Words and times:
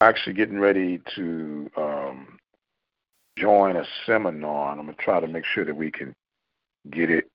actually 0.00 0.34
getting 0.34 0.58
ready 0.60 1.00
to 1.16 1.70
um, 1.76 2.38
join 3.36 3.76
a 3.76 3.84
seminar, 4.06 4.72
and 4.72 4.80
I'm 4.80 4.86
gonna 4.86 4.96
try 4.98 5.20
to 5.20 5.26
make 5.26 5.44
sure 5.44 5.64
that 5.64 5.74
we 5.76 5.90
can 5.90 6.14
get 6.90 7.10
it 7.10 7.28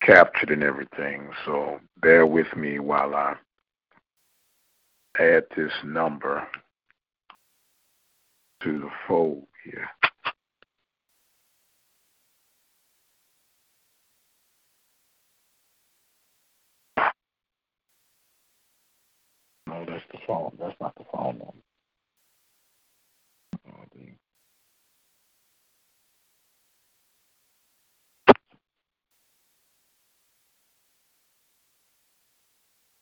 captured 0.00 0.50
and 0.50 0.62
everything. 0.62 1.30
So 1.44 1.80
bear 2.00 2.26
with 2.26 2.54
me 2.56 2.78
while 2.78 3.14
I 3.14 3.36
add 5.18 5.44
this 5.56 5.72
number 5.84 6.46
to 8.62 8.78
the 8.78 8.90
fold 9.08 9.46
here. 9.64 9.88
No, 19.66 19.84
that's 19.88 20.04
the 20.12 20.18
phone. 20.26 20.56
That's 20.60 20.76
not 20.80 20.94
the 20.96 21.04
phone 21.12 21.38
number. 21.38 21.52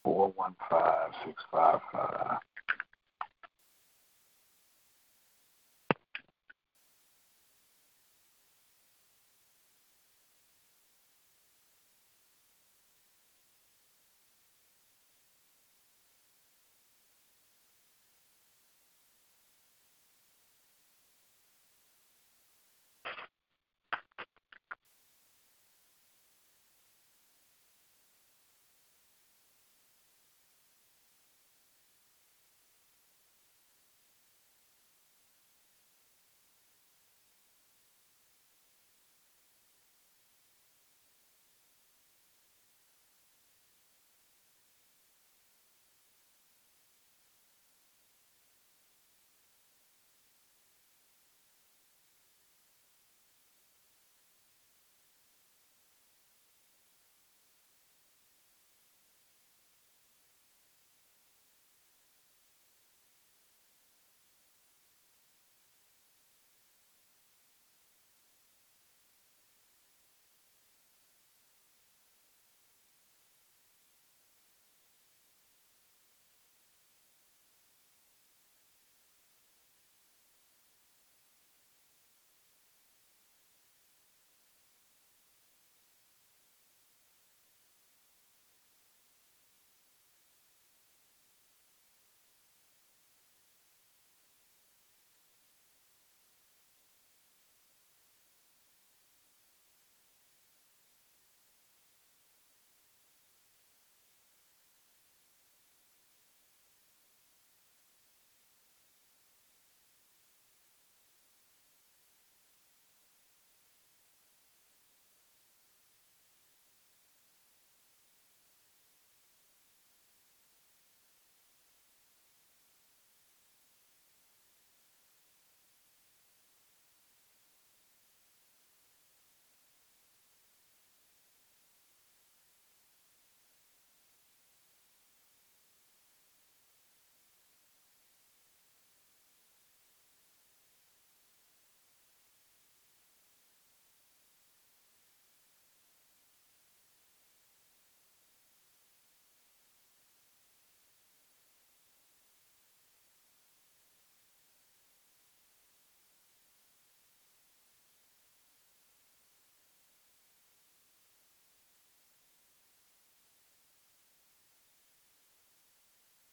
Four 0.04 0.32
one 0.36 0.56
five 0.70 1.10
six 1.26 1.42
five 1.52 1.80
five. 1.92 2.38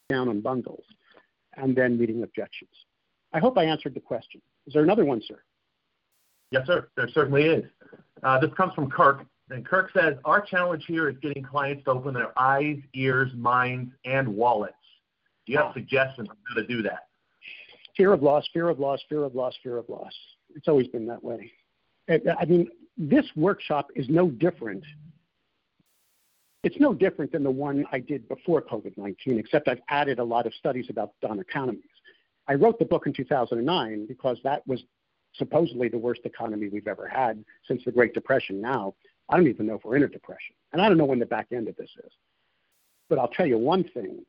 Down 0.10 0.30
on 0.30 0.42
bundles 0.42 0.84
and 1.56 1.76
then 1.76 2.00
meeting 2.00 2.24
objections. 2.24 2.72
I 3.34 3.40
hope 3.40 3.58
I 3.58 3.66
answered 3.66 3.94
the 3.94 4.00
question. 4.00 4.42
Is 4.66 4.74
there 4.74 4.84
another 4.84 5.06
one, 5.06 5.22
sir? 5.26 5.40
Yes, 6.52 6.66
sir. 6.66 6.88
There 6.96 7.10
certainly 7.10 7.44
is. 7.44 7.66
Uh, 8.24 8.40
this 8.40 8.52
comes 8.56 8.74
from 8.74 8.90
Kirk. 8.90 9.26
And 9.50 9.66
Kirk 9.66 9.92
says, 9.94 10.16
Our 10.26 10.42
challenge 10.42 10.86
here 10.88 11.10
is 11.10 11.18
getting 11.22 11.44
clients 11.44 11.84
to 11.86 11.92
open 11.92 12.14
their 12.14 12.38
eyes, 12.40 12.78
ears, 12.94 13.32
minds, 13.36 13.92
and 14.06 14.28
wallets. 14.28 14.74
Do 15.46 15.54
you 15.54 15.58
have 15.60 15.74
suggestions 15.74 16.28
on 16.30 16.36
how 16.50 16.56
to 16.56 16.68
do 16.68 16.82
that? 16.84 17.08
Fear 17.96 18.14
of 18.14 18.22
loss, 18.22 18.48
fear 18.54 18.70
of 18.70 18.80
loss, 18.80 19.00
fear 19.10 19.24
of 19.24 19.36
loss, 19.36 19.54
fear 19.64 19.78
of 19.78 19.88
loss. 19.90 20.12
It's 20.56 20.68
always 20.68 20.88
been 20.88 21.06
that 21.08 21.24
way. 21.24 21.52
I 22.10 22.46
mean, 22.46 22.70
this 22.98 23.26
workshop 23.36 23.88
is 23.96 24.08
no 24.10 24.30
different 24.30 24.84
it's 26.64 26.80
no 26.80 26.94
different 26.94 27.32
than 27.32 27.44
the 27.44 27.52
one 27.52 27.86
I 27.92 28.00
did 28.00 28.28
before 28.28 28.62
COVID 28.62 28.98
19, 28.98 29.40
except 29.40 29.68
I've 29.68 29.82
added 29.90 30.20
a 30.20 30.24
lot 30.24 30.46
of 30.46 30.54
studies 30.54 30.88
about 30.90 31.12
done 31.22 31.40
economies. 31.40 31.84
I 32.48 32.56
wrote 32.56 32.80
the 32.80 32.86
book 32.86 33.08
in 33.08 33.14
2009 33.14 34.06
because 34.08 34.38
that 34.44 34.66
was 34.68 34.82
supposedly 35.36 35.90
the 35.90 35.98
worst 35.98 36.22
economy 36.26 36.70
we've 36.70 36.88
ever 36.88 37.08
had 37.08 37.44
since 37.68 37.84
the 37.86 37.92
Great 37.92 38.14
Depression 38.14 38.62
now. 38.62 38.96
I 39.30 39.38
don't 39.38 39.48
even 39.48 39.68
know 39.68 39.76
if 39.76 39.84
we're 39.84 39.98
in 39.98 40.04
a 40.04 40.08
depression. 40.08 40.56
And 40.72 40.82
I 40.82 40.88
don't 40.88 40.98
know 40.98 41.06
when 41.06 41.20
the 41.20 41.26
back 41.26 41.48
end 41.52 41.68
of 41.68 41.76
this 41.76 41.90
is. 42.04 42.12
But 43.10 43.20
I'll 43.20 43.28
tell 43.28 43.46
you 43.46 43.58
one 43.58 43.84
thing 43.84 44.26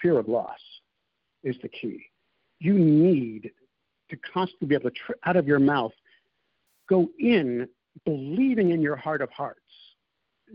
fear 0.00 0.18
of 0.18 0.28
loss 0.28 0.60
is 1.42 1.56
the 1.62 1.68
key. 1.68 2.04
You 2.60 2.74
need 2.74 3.50
to 4.10 4.16
constantly 4.16 4.68
be 4.68 4.74
able 4.74 4.90
to, 4.90 4.96
tr- 4.96 5.12
out 5.24 5.36
of 5.36 5.46
your 5.46 5.58
mouth, 5.58 5.92
go 6.88 7.08
in 7.18 7.68
believing 8.04 8.70
in 8.70 8.80
your 8.80 8.96
heart 8.96 9.22
of 9.22 9.30
hearts 9.30 9.60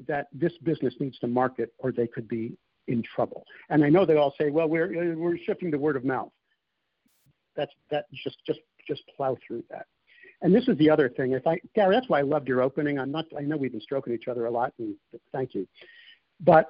that 0.08 0.28
this 0.34 0.54
business 0.64 0.94
needs 1.00 1.18
to 1.20 1.28
market 1.28 1.74
or 1.80 1.92
they 1.92 2.08
could 2.08 2.28
be 2.28 2.58
in 2.88 3.04
trouble. 3.16 3.46
And 3.70 3.84
I 3.84 3.90
know 3.90 4.06
they 4.06 4.18
all 4.18 4.34
say, 4.40 4.50
well, 4.50 4.68
we're, 4.68 5.16
we're 5.16 5.38
shifting 5.38 5.72
to 5.72 5.78
word 5.78 5.96
of 5.96 6.04
mouth. 6.04 6.32
That's 7.56 7.72
that 7.92 8.06
just 8.24 8.38
just 8.48 8.60
just 8.88 9.04
plow 9.16 9.38
through 9.46 9.64
that. 9.70 9.86
And 10.42 10.54
this 10.54 10.68
is 10.68 10.78
the 10.78 10.90
other 10.90 11.08
thing. 11.08 11.34
If 11.34 11.46
I 11.46 11.60
Gary, 11.76 11.96
that's 11.96 12.10
why 12.10 12.20
I 12.20 12.24
loved 12.24 12.48
your 12.48 12.62
opening. 12.62 12.98
I'm 13.00 13.12
not. 13.12 13.26
I 13.38 13.42
know 13.42 13.58
we've 13.58 13.72
been 13.72 13.82
stroking 13.82 14.14
each 14.14 14.28
other 14.28 14.46
a 14.48 14.52
lot, 14.52 14.74
and 14.80 14.96
thank 15.32 15.54
you. 15.54 15.68
But 16.40 16.66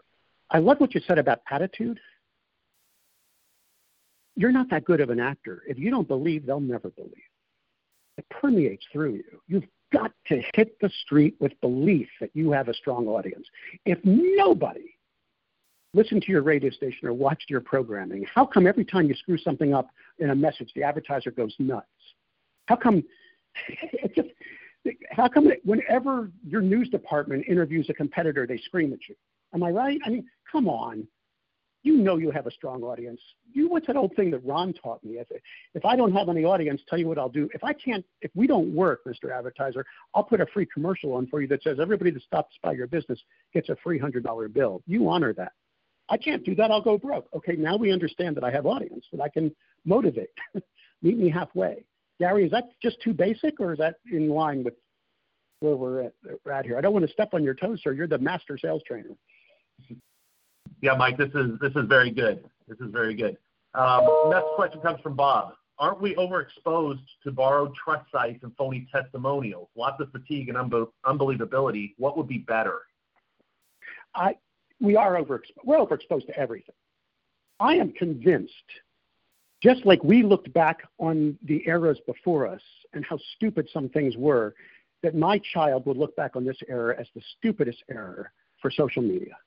I 0.52 0.60
love 0.60 0.80
what 0.80 0.94
you 0.94 1.02
said 1.08 1.18
about 1.18 1.40
attitude. 1.50 2.00
You're 4.36 4.52
not 4.52 4.70
that 4.72 4.84
good 4.84 5.00
of 5.00 5.10
an 5.10 5.20
actor. 5.20 5.64
If 5.68 5.78
you 5.78 5.90
don't 5.90 6.08
believe, 6.08 6.46
they'll 6.46 6.60
never 6.60 6.90
believe. 6.90 7.14
It 8.18 8.26
permeates 8.30 8.84
through 8.92 9.16
you. 9.16 9.42
You've 9.48 9.64
got 9.94 10.12
to 10.28 10.42
hit 10.56 10.80
the 10.82 10.90
street 11.06 11.36
with 11.40 11.60
belief 11.62 12.08
that 12.20 12.32
you 12.34 12.52
have 12.52 12.68
a 12.68 12.74
strong 12.74 13.08
audience. 13.08 13.48
If 13.86 14.00
nobody 14.04 14.96
listened 15.94 16.24
to 16.24 16.32
your 16.32 16.42
radio 16.42 16.72
station 16.72 17.08
or 17.08 17.14
watched 17.14 17.50
your 17.50 17.62
programming, 17.62 18.26
how 18.34 18.46
come 18.46 18.68
every 18.68 18.84
time 18.84 19.08
you 19.08 19.16
screw 19.16 19.38
something 19.38 19.74
up 19.74 19.88
in 20.20 20.32
a 20.32 20.36
message, 20.36 20.72
the 20.76 20.84
advertiser 20.84 21.32
goes 21.32 21.56
nuts? 21.60 21.88
How 22.66 22.76
come? 22.76 23.04
It 23.94 24.16
just, 24.16 24.30
how 25.12 25.30
come 25.30 25.50
whenever 25.64 26.30
your 26.46 26.62
news 26.62 26.90
department 26.90 27.46
interviews 27.48 27.86
a 27.90 27.94
competitor, 27.94 28.46
they 28.46 28.58
scream 28.58 28.92
at 28.92 29.00
you? 29.08 29.16
Am 29.54 29.64
I 29.64 29.70
right? 29.70 30.00
I 30.06 30.10
mean, 30.10 30.28
come 30.52 30.68
on. 30.68 31.08
You 31.84 31.98
know 31.98 32.16
you 32.16 32.32
have 32.32 32.48
a 32.48 32.52
strong 32.52 32.82
audience. 32.82 33.20
You 33.52 33.68
what's 33.70 33.88
that 33.88 33.98
old 33.98 34.16
thing 34.16 34.32
that 34.32 34.40
Ron 34.46 34.74
taught 34.74 35.04
me? 35.04 35.18
If 35.18 35.28
if 35.74 35.84
I 35.84 35.98
don't 35.98 36.14
have 36.14 36.30
any 36.30 36.46
audience, 36.46 36.82
tell 36.90 36.98
you 36.98 37.08
what 37.08 37.18
I'll 37.18 37.30
do. 37.30 37.50
If 37.54 37.64
I 37.64 37.74
can't, 37.74 38.06
if 38.22 38.32
we 38.36 38.48
don't 38.48 38.74
work, 38.74 39.02
Mr. 39.06 39.38
Advertiser, 39.38 39.86
I'll 40.16 40.24
put 40.24 40.40
a 40.40 40.46
free 40.54 40.66
commercial 40.66 41.14
on 41.14 41.28
for 41.28 41.42
you 41.42 41.48
that 41.50 41.62
says 41.62 41.80
everybody 41.82 42.12
that 42.12 42.24
stops 42.24 42.56
by 42.64 42.72
your 42.72 42.88
business 42.88 43.20
gets 43.54 43.68
a 43.68 43.76
free 43.84 44.00
hundred 44.00 44.24
dollar 44.24 44.48
bill. 44.48 44.82
You 44.88 45.10
honor 45.10 45.34
that. 45.34 45.52
I 46.10 46.18
can't 46.18 46.44
do 46.46 46.56
that. 46.56 46.72
I'll 46.72 46.82
go 46.82 46.98
broke. 46.98 47.28
Okay, 47.36 47.56
now 47.58 47.76
we 47.76 47.92
understand 47.92 48.38
that 48.38 48.44
I 48.44 48.52
have 48.52 48.66
audience 48.66 49.06
that 49.12 49.22
I 49.22 49.30
can 49.30 49.54
motivate. 49.86 50.30
Meet 51.02 51.18
me 51.18 51.30
halfway. 51.30 51.84
Gary, 52.20 52.46
is 52.46 52.52
that 52.52 52.70
just 52.82 53.02
too 53.02 53.14
basic, 53.14 53.60
or 53.60 53.74
is 53.74 53.80
that 53.80 53.96
in 54.10 54.30
line 54.30 54.64
with 54.64 54.76
where 55.60 55.76
we're 55.76 56.02
at, 56.04 56.14
at 56.50 56.66
here? 56.66 56.78
I 56.78 56.82
don't 56.82 56.94
want 56.94 57.06
to 57.06 57.12
step 57.12 57.34
on 57.34 57.44
your 57.44 57.56
toes, 57.56 57.82
sir. 57.84 57.92
You're 57.92 58.08
the 58.08 58.20
master 58.20 58.58
sales 58.58 58.84
trainer. 58.88 59.10
Yeah, 60.84 60.96
Mike, 60.96 61.18
this 61.18 61.30
is 61.34 61.58
this 61.62 61.72
is 61.78 61.88
very 61.88 62.12
good. 62.12 62.44
This 62.68 62.78
is 62.80 62.92
very 62.92 63.16
good. 63.16 63.38
Um, 63.74 64.06
next 64.30 64.48
question 64.58 64.82
comes 64.82 65.00
from 65.00 65.16
Bob. 65.16 65.54
Aren't 65.80 66.02
we 66.02 66.14
overexposed 66.16 67.06
to 67.24 67.32
borrowed 67.32 67.74
trust 67.74 68.12
sites 68.12 68.44
and 68.44 68.54
phony 68.58 68.86
testimonials? 68.92 69.70
Lots 69.78 70.02
of 70.02 70.12
fatigue 70.12 70.50
and 70.50 70.58
unbelievability. 71.06 71.94
What 71.98 72.18
would 72.18 72.28
be 72.28 72.40
better? 72.40 72.80
I 74.14 74.36
we 74.82 74.98
are 74.98 75.14
overexposed. 75.16 75.64
We're 75.64 75.78
overexposed 75.78 76.28
to 76.28 76.38
everything. 76.38 76.76
I 77.62 77.76
am 77.76 77.94
convinced, 77.94 78.52
just 79.64 79.86
like 79.86 80.04
we 80.04 80.22
looked 80.22 80.52
back 80.52 80.80
on 81.00 81.38
the 81.46 81.64
eras 81.66 82.00
before 82.06 82.46
us 82.46 82.62
and 82.92 83.06
how 83.06 83.18
stupid 83.38 83.70
some 83.72 83.88
things 83.88 84.18
were, 84.18 84.54
that 85.02 85.16
my 85.16 85.40
child 85.54 85.86
would 85.86 85.96
look 85.96 86.14
back 86.18 86.36
on 86.36 86.44
this 86.44 86.58
era 86.68 86.94
as 87.00 87.08
the 87.16 87.22
stupidest 87.38 87.82
era 87.90 88.30
for 88.62 88.70
social 88.70 89.02
media. 89.02 89.38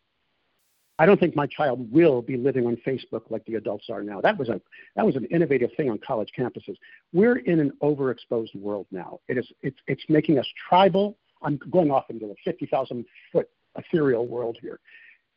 I 0.98 1.04
don't 1.04 1.20
think 1.20 1.36
my 1.36 1.46
child 1.46 1.90
will 1.92 2.22
be 2.22 2.36
living 2.36 2.66
on 2.66 2.76
Facebook 2.86 3.22
like 3.30 3.44
the 3.44 3.56
adults 3.56 3.86
are 3.90 4.02
now. 4.02 4.20
That 4.20 4.38
was 4.38 4.48
a 4.48 4.60
that 4.94 5.04
was 5.04 5.16
an 5.16 5.26
innovative 5.26 5.70
thing 5.76 5.90
on 5.90 5.98
college 5.98 6.30
campuses. 6.36 6.76
We're 7.12 7.36
in 7.38 7.60
an 7.60 7.72
overexposed 7.82 8.54
world 8.54 8.86
now. 8.90 9.20
It 9.28 9.36
is 9.36 9.46
it's 9.62 9.78
it's 9.86 10.02
making 10.08 10.38
us 10.38 10.46
tribal. 10.68 11.18
I'm 11.42 11.58
going 11.70 11.90
off 11.90 12.08
into 12.08 12.26
the 12.26 12.34
50,000 12.44 13.04
foot 13.30 13.48
ethereal 13.76 14.26
world 14.26 14.56
here. 14.60 14.80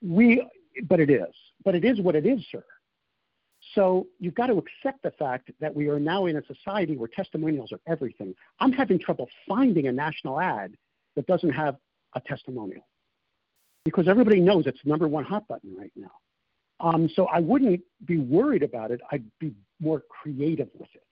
We, 0.01 0.47
but 0.88 1.01
it 1.01 1.09
is. 1.09 1.27
But 1.65 1.75
it 1.75 1.83
is 1.83 2.00
what 2.00 2.15
it 2.15 2.25
is, 2.25 2.39
sir. 2.50 2.63
So 3.75 4.07
you've 4.17 4.33
got 4.33 4.47
to 4.47 4.57
accept 4.57 5.03
the 5.03 5.12
fact 5.12 5.51
that 5.59 5.75
we 5.75 5.89
are 5.89 6.00
now 6.00 6.27
in 6.27 6.38
a 6.38 6.41
society 6.45 6.95
where 6.95 7.09
testimonials 7.09 7.73
are 7.73 7.81
everything. 7.85 8.33
I'm 8.62 8.71
having 8.71 8.97
trouble 8.97 9.27
finding 9.47 9.88
a 9.88 9.91
national 9.91 10.39
ad 10.39 10.75
that 11.15 11.27
doesn't 11.27 11.51
have 11.51 11.75
a 12.15 12.21
testimonial 12.21 12.88
because 13.85 14.07
everybody 14.07 14.39
knows 14.39 14.67
it's 14.67 14.79
the 14.83 14.89
number 14.89 15.07
one 15.07 15.23
hot 15.23 15.47
button 15.47 15.75
right 15.77 15.91
now. 15.95 16.11
Um, 16.81 17.09
so 17.13 17.25
I 17.25 17.39
wouldn't 17.39 17.81
be 18.05 18.17
worried 18.17 18.63
about 18.63 18.91
it. 18.91 19.01
I'd 19.11 19.25
be 19.39 19.53
more 19.81 20.03
creative 20.09 20.69
with 20.77 20.89
it 20.93 21.03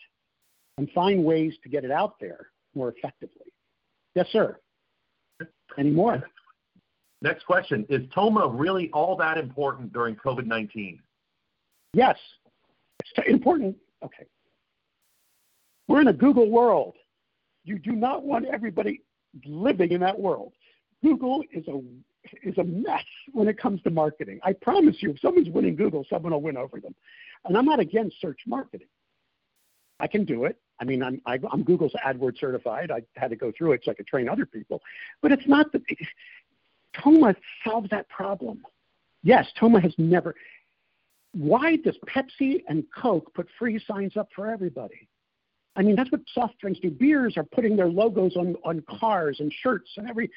and 0.77 0.89
find 0.91 1.23
ways 1.23 1.53
to 1.63 1.69
get 1.69 1.83
it 1.83 1.91
out 1.91 2.15
there 2.19 2.47
more 2.75 2.93
effectively. 2.95 3.51
Yes, 4.15 4.27
sir. 4.31 4.57
Any 5.77 5.91
more? 5.91 6.23
Next 7.21 7.45
question 7.45 7.85
Is 7.89 8.01
TOMA 8.13 8.47
really 8.47 8.89
all 8.93 9.15
that 9.17 9.37
important 9.37 9.91
during 9.91 10.15
COVID 10.15 10.45
19? 10.45 10.99
Yes. 11.93 12.15
It's 12.99 13.27
important. 13.27 13.75
Okay. 14.03 14.25
We're 15.87 16.01
in 16.01 16.07
a 16.07 16.13
Google 16.13 16.49
world. 16.49 16.95
You 17.63 17.79
do 17.79 17.93
not 17.93 18.23
want 18.23 18.45
everybody 18.45 19.01
living 19.45 19.91
in 19.91 20.01
that 20.01 20.17
world. 20.17 20.53
Google 21.03 21.43
is 21.51 21.67
a 21.67 21.81
is 22.43 22.57
a 22.57 22.63
mess 22.63 23.03
when 23.31 23.47
it 23.47 23.57
comes 23.57 23.81
to 23.83 23.89
marketing. 23.89 24.39
I 24.43 24.53
promise 24.53 24.97
you, 24.99 25.11
if 25.11 25.19
someone's 25.19 25.49
winning 25.49 25.75
Google, 25.75 26.05
someone 26.09 26.31
will 26.31 26.41
win 26.41 26.57
over 26.57 26.79
them. 26.79 26.95
And 27.45 27.57
I'm 27.57 27.65
not 27.65 27.79
against 27.79 28.19
search 28.21 28.39
marketing. 28.45 28.87
I 29.99 30.07
can 30.07 30.25
do 30.25 30.45
it. 30.45 30.57
I 30.79 30.85
mean, 30.85 31.01
I'm 31.01 31.21
I, 31.25 31.39
I'm 31.51 31.63
Google's 31.63 31.93
AdWords 32.05 32.39
certified. 32.39 32.91
I 32.91 33.01
had 33.19 33.29
to 33.31 33.35
go 33.35 33.51
through 33.57 33.73
it 33.73 33.81
so 33.83 33.91
I 33.91 33.93
could 33.95 34.07
train 34.07 34.29
other 34.29 34.45
people. 34.45 34.81
But 35.21 35.31
it's 35.31 35.47
not 35.47 35.71
the 35.71 35.81
Toma 37.01 37.35
solves 37.63 37.89
that 37.89 38.07
problem. 38.09 38.63
Yes, 39.23 39.47
Toma 39.59 39.79
has 39.79 39.93
never. 39.97 40.35
Why 41.33 41.75
does 41.77 41.97
Pepsi 42.07 42.63
and 42.67 42.83
Coke 42.95 43.33
put 43.33 43.47
free 43.59 43.79
signs 43.87 44.17
up 44.17 44.29
for 44.35 44.49
everybody? 44.49 45.07
I 45.75 45.83
mean, 45.83 45.95
that's 45.95 46.11
what 46.11 46.21
soft 46.33 46.57
drinks 46.59 46.79
do. 46.79 46.89
Beers 46.89 47.37
are 47.37 47.43
putting 47.43 47.75
their 47.75 47.89
logos 47.89 48.35
on, 48.35 48.55
on 48.65 48.83
cars 48.99 49.37
and 49.39 49.53
shirts 49.61 49.89
and 49.97 50.09
every. 50.09 50.29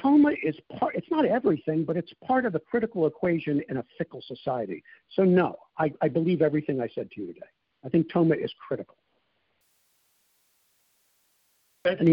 Toma 0.00 0.32
is 0.42 0.56
part, 0.78 0.94
it's 0.94 1.10
not 1.10 1.24
everything, 1.24 1.84
but 1.84 1.96
it's 1.96 2.12
part 2.26 2.46
of 2.46 2.52
the 2.52 2.60
critical 2.60 3.06
equation 3.06 3.62
in 3.68 3.78
a 3.78 3.84
fickle 3.98 4.22
society. 4.26 4.82
So, 5.10 5.24
no, 5.24 5.56
I, 5.78 5.92
I 6.02 6.08
believe 6.08 6.42
everything 6.42 6.80
I 6.80 6.88
said 6.94 7.10
to 7.12 7.20
you 7.20 7.26
today. 7.28 7.46
I 7.84 7.88
think 7.88 8.10
Toma 8.12 8.34
is 8.34 8.52
critical. 8.66 8.96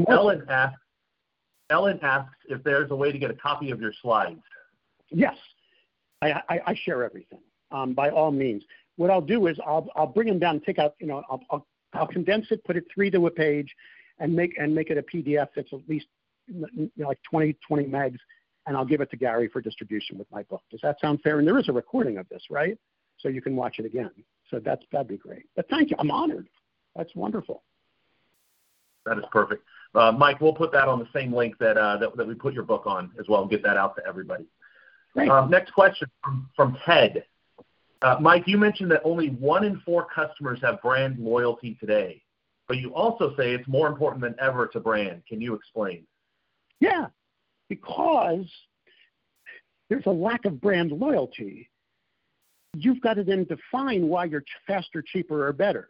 Ellen 0.07 0.43
asks, 0.49 0.79
Ellen 1.69 1.99
asks 2.03 2.35
if 2.47 2.63
there's 2.63 2.91
a 2.91 2.95
way 2.95 3.11
to 3.11 3.17
get 3.17 3.31
a 3.31 3.35
copy 3.35 3.71
of 3.71 3.81
your 3.81 3.93
slides. 4.01 4.41
Yes, 5.09 5.35
I, 6.21 6.33
I, 6.49 6.59
I 6.67 6.75
share 6.83 7.03
everything 7.03 7.39
um, 7.71 7.93
by 7.93 8.09
all 8.09 8.31
means. 8.31 8.63
What 8.97 9.09
I'll 9.09 9.21
do 9.21 9.47
is 9.47 9.57
I'll, 9.65 9.87
I'll 9.95 10.07
bring 10.07 10.27
them 10.27 10.37
down, 10.37 10.59
take 10.59 10.77
out, 10.77 10.93
you 10.99 11.07
know, 11.07 11.23
I'll, 11.29 11.41
I'll, 11.49 11.67
I'll 11.93 12.07
condense 12.07 12.47
it, 12.51 12.63
put 12.63 12.77
it 12.77 12.85
three 12.93 13.09
to 13.09 13.25
a 13.25 13.31
page, 13.31 13.73
and 14.19 14.33
make 14.35 14.55
and 14.59 14.73
make 14.73 14.89
it 14.89 14.97
a 14.97 15.01
PDF 15.01 15.47
that's 15.55 15.73
at 15.73 15.79
least 15.87 16.05
you 16.47 16.91
know, 16.95 17.07
like 17.07 17.19
20, 17.29 17.55
20 17.67 17.85
megs, 17.85 18.17
and 18.65 18.77
I'll 18.77 18.85
give 18.85 19.01
it 19.01 19.09
to 19.11 19.17
Gary 19.17 19.49
for 19.49 19.61
distribution 19.61 20.17
with 20.17 20.29
my 20.31 20.43
book. 20.43 20.61
Does 20.71 20.79
that 20.83 20.99
sound 20.99 21.21
fair? 21.21 21.39
And 21.39 21.47
there 21.47 21.57
is 21.57 21.69
a 21.69 21.73
recording 21.73 22.17
of 22.17 22.27
this, 22.29 22.43
right? 22.49 22.77
So 23.19 23.29
you 23.29 23.41
can 23.41 23.55
watch 23.55 23.79
it 23.79 23.85
again. 23.85 24.11
So 24.49 24.59
that's 24.59 24.83
that'd 24.91 25.07
be 25.07 25.17
great. 25.17 25.45
But 25.55 25.67
thank 25.69 25.89
you. 25.89 25.95
I'm 25.99 26.11
honored. 26.11 26.47
That's 26.95 27.13
wonderful. 27.15 27.63
That 29.05 29.17
is 29.17 29.25
perfect. 29.31 29.63
Uh, 29.95 30.11
Mike, 30.11 30.41
we'll 30.41 30.53
put 30.53 30.71
that 30.71 30.87
on 30.87 30.99
the 30.99 31.07
same 31.13 31.33
link 31.33 31.57
that, 31.59 31.77
uh, 31.77 31.97
that, 31.97 32.15
that 32.17 32.27
we 32.27 32.33
put 32.33 32.53
your 32.53 32.63
book 32.63 32.83
on 32.85 33.11
as 33.19 33.27
well 33.27 33.41
and 33.41 33.51
get 33.51 33.61
that 33.63 33.77
out 33.77 33.95
to 33.95 34.01
everybody. 34.07 34.45
Um, 35.29 35.49
next 35.49 35.71
question 35.71 36.09
from, 36.23 36.49
from 36.55 36.77
Ted. 36.85 37.25
Uh, 38.01 38.17
Mike, 38.19 38.43
you 38.47 38.57
mentioned 38.57 38.89
that 38.91 39.01
only 39.03 39.29
one 39.29 39.63
in 39.63 39.79
four 39.85 40.07
customers 40.13 40.59
have 40.63 40.81
brand 40.81 41.19
loyalty 41.19 41.77
today, 41.79 42.21
but 42.67 42.77
you 42.77 42.93
also 42.93 43.35
say 43.37 43.53
it's 43.53 43.67
more 43.67 43.87
important 43.87 44.21
than 44.21 44.35
ever 44.41 44.67
to 44.67 44.79
brand. 44.79 45.21
Can 45.27 45.39
you 45.39 45.53
explain? 45.53 46.05
Yeah, 46.79 47.07
because 47.69 48.45
there's 49.89 50.05
a 50.05 50.11
lack 50.11 50.45
of 50.45 50.59
brand 50.59 50.91
loyalty. 50.91 51.69
You've 52.75 53.01
got 53.01 53.15
to 53.15 53.23
then 53.23 53.45
define 53.45 54.07
why 54.07 54.25
you're 54.25 54.43
faster, 54.67 55.03
cheaper, 55.03 55.47
or 55.47 55.53
better 55.53 55.87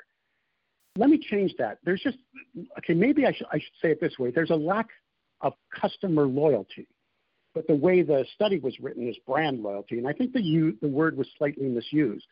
let 0.97 1.09
me 1.09 1.17
change 1.17 1.53
that. 1.57 1.79
There's 1.83 2.01
just 2.01 2.17
okay. 2.77 2.93
Maybe 2.93 3.25
I 3.25 3.33
should 3.33 3.47
I 3.51 3.57
should 3.57 3.73
say 3.81 3.91
it 3.91 4.01
this 4.01 4.17
way. 4.19 4.31
There's 4.31 4.51
a 4.51 4.55
lack 4.55 4.87
of 5.41 5.53
customer 5.73 6.25
loyalty, 6.25 6.87
but 7.53 7.67
the 7.67 7.75
way 7.75 8.01
the 8.01 8.25
study 8.35 8.59
was 8.59 8.79
written 8.79 9.07
is 9.07 9.17
brand 9.25 9.61
loyalty, 9.61 9.97
and 9.97 10.07
I 10.07 10.13
think 10.13 10.33
the 10.33 10.77
the 10.81 10.87
word 10.87 11.17
was 11.17 11.27
slightly 11.37 11.67
misused. 11.67 12.25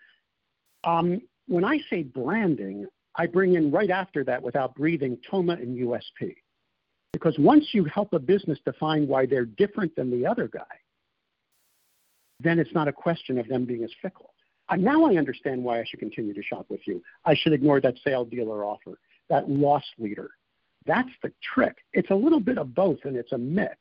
Um, 0.84 1.22
when 1.48 1.66
I 1.66 1.80
say 1.90 2.04
branding, 2.04 2.86
I 3.16 3.26
bring 3.26 3.56
in 3.56 3.72
right 3.72 3.90
after 3.90 4.24
that, 4.26 4.42
without 4.42 4.76
breathing, 4.76 5.18
TOMA 5.30 5.54
and 5.54 5.78
USP, 5.78 6.36
because 7.22 7.38
once 7.38 7.68
you 7.74 7.86
help 7.86 8.14
a 8.14 8.20
business 8.20 8.58
define 8.66 9.08
why 9.08 9.26
they're 9.26 9.46
different 9.46 9.96
than 9.96 10.10
the 10.10 10.26
other 10.26 10.48
guy, 10.48 10.62
then 12.40 12.58
it's 12.58 12.74
not 12.74 12.88
a 12.88 12.94
question 12.94 13.38
of 13.38 13.48
them 13.48 13.66
being 13.66 13.84
as 13.84 13.92
fickle. 14.02 14.34
Uh, 14.70 14.76
now 14.78 15.06
I 15.06 15.18
understand 15.18 15.64
why 15.64 15.80
I 15.80 15.84
should 15.86 16.00
continue 16.00 16.34
to 16.34 16.42
shop 16.42 16.66
with 16.70 16.82
you. 16.86 17.02
I 17.26 17.36
should 17.36 17.54
ignore 17.54 17.80
that 17.82 17.96
sale 18.04 18.26
dealer 18.26 18.66
offer, 18.66 18.98
that 19.30 19.50
loss 19.50 19.84
leader. 20.00 20.32
That's 20.88 21.10
the 21.22 21.32
trick. 21.54 21.76
It's 21.94 22.10
a 22.10 22.16
little 22.16 22.40
bit 22.40 22.58
of 22.58 22.74
both, 22.74 23.00
and 23.04 23.16
it's 23.16 23.34
a 23.34 23.38
mix. 23.38 23.78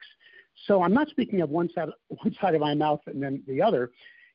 So 0.66 0.82
I'm 0.82 0.92
not 0.92 1.08
speaking 1.08 1.40
of 1.40 1.48
one 1.48 1.70
side, 1.74 1.88
one 2.08 2.36
side 2.40 2.54
of 2.54 2.60
my 2.60 2.74
mouth 2.74 3.00
and 3.06 3.22
then 3.22 3.42
the 3.48 3.62
other. 3.62 3.90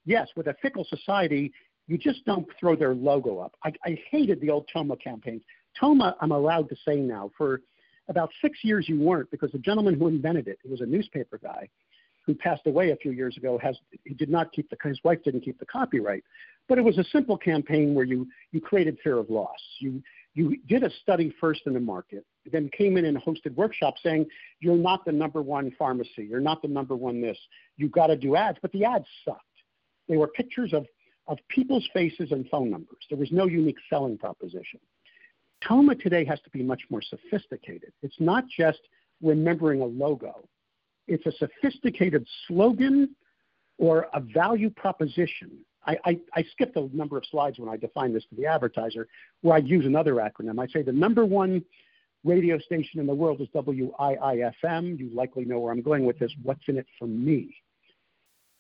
Yes, 0.05 0.29
with 0.35 0.47
a 0.47 0.55
fickle 0.61 0.85
society, 0.89 1.51
you 1.87 1.99
just 1.99 2.25
don't 2.25 2.47
throw 2.59 2.75
their 2.75 2.95
logo 2.95 3.37
up. 3.39 3.53
I, 3.63 3.71
I 3.85 3.99
hated 4.09 4.41
the 4.41 4.49
old 4.49 4.67
Toma 4.73 4.95
campaigns. 4.97 5.43
Toma, 5.79 6.15
I'm 6.21 6.31
allowed 6.31 6.69
to 6.69 6.75
say 6.87 6.95
now, 6.95 7.29
for 7.37 7.61
about 8.07 8.29
six 8.41 8.59
years 8.63 8.87
you 8.87 8.99
weren't 8.99 9.29
because 9.31 9.51
the 9.51 9.59
gentleman 9.59 9.97
who 9.97 10.07
invented 10.07 10.47
it, 10.47 10.59
he 10.63 10.69
was 10.69 10.81
a 10.81 10.85
newspaper 10.85 11.39
guy, 11.41 11.67
who 12.25 12.33
passed 12.33 12.65
away 12.65 12.91
a 12.91 12.95
few 12.95 13.11
years 13.11 13.37
ago, 13.37 13.57
has 13.61 13.77
he 14.03 14.13
did 14.13 14.29
not 14.29 14.51
keep 14.51 14.69
the 14.69 14.77
his 14.83 14.99
wife 15.03 15.19
didn't 15.23 15.41
keep 15.41 15.59
the 15.59 15.65
copyright, 15.65 16.23
but 16.67 16.77
it 16.77 16.83
was 16.83 16.97
a 16.97 17.03
simple 17.05 17.37
campaign 17.37 17.93
where 17.93 18.05
you 18.05 18.27
you 18.51 18.59
created 18.59 18.97
fear 19.03 19.17
of 19.17 19.29
loss. 19.29 19.59
You 19.79 20.01
you 20.33 20.57
did 20.67 20.83
a 20.83 20.89
study 21.01 21.33
first 21.39 21.61
in 21.65 21.73
the 21.73 21.79
market, 21.79 22.25
then 22.51 22.69
came 22.77 22.97
in 22.97 23.05
and 23.05 23.17
hosted 23.17 23.55
workshops 23.55 24.01
saying 24.03 24.25
you're 24.59 24.75
not 24.75 25.05
the 25.05 25.11
number 25.11 25.41
one 25.41 25.71
pharmacy, 25.77 26.27
you're 26.29 26.41
not 26.41 26.61
the 26.61 26.67
number 26.67 26.95
one 26.95 27.21
this, 27.21 27.37
you've 27.77 27.91
got 27.91 28.07
to 28.07 28.17
do 28.17 28.35
ads, 28.35 28.57
but 28.61 28.71
the 28.73 28.83
ads 28.83 29.05
sucked. 29.23 29.41
They 30.09 30.17
were 30.17 30.27
pictures 30.27 30.73
of, 30.73 30.85
of 31.27 31.37
people's 31.49 31.87
faces 31.93 32.31
and 32.31 32.47
phone 32.49 32.69
numbers. 32.69 33.05
There 33.09 33.17
was 33.17 33.31
no 33.31 33.45
unique 33.45 33.77
selling 33.89 34.17
proposition. 34.17 34.79
Toma 35.67 35.95
today 35.95 36.25
has 36.25 36.39
to 36.41 36.49
be 36.49 36.63
much 36.63 36.81
more 36.89 37.01
sophisticated. 37.01 37.91
It's 38.01 38.19
not 38.19 38.45
just 38.47 38.79
remembering 39.21 39.81
a 39.81 39.85
logo. 39.85 40.47
It's 41.07 41.25
a 41.25 41.31
sophisticated 41.33 42.27
slogan 42.47 43.15
or 43.77 44.07
a 44.13 44.19
value 44.19 44.69
proposition. 44.69 45.51
I, 45.85 45.97
I, 46.05 46.19
I 46.35 46.43
skipped 46.51 46.75
a 46.77 46.89
number 46.95 47.17
of 47.17 47.25
slides 47.29 47.59
when 47.59 47.69
I 47.69 47.77
define 47.77 48.13
this 48.13 48.23
to 48.29 48.35
the 48.35 48.45
advertiser, 48.45 49.07
where 49.41 49.55
I 49.55 49.59
use 49.59 49.85
another 49.85 50.15
acronym. 50.15 50.59
I 50.59 50.67
say 50.67 50.81
the 50.81 50.91
number 50.91 51.25
one 51.25 51.63
radio 52.23 52.57
station 52.57 52.99
in 52.99 53.05
the 53.05 53.13
world 53.13 53.39
is 53.41 53.47
WIIFM. 53.53 54.99
You 54.99 55.09
likely 55.13 55.45
know 55.45 55.59
where 55.59 55.71
I'm 55.71 55.81
going 55.81 56.05
with 56.05 56.17
this. 56.17 56.31
What's 56.41 56.63
in 56.67 56.77
it 56.77 56.87
for 56.97 57.07
me? 57.07 57.55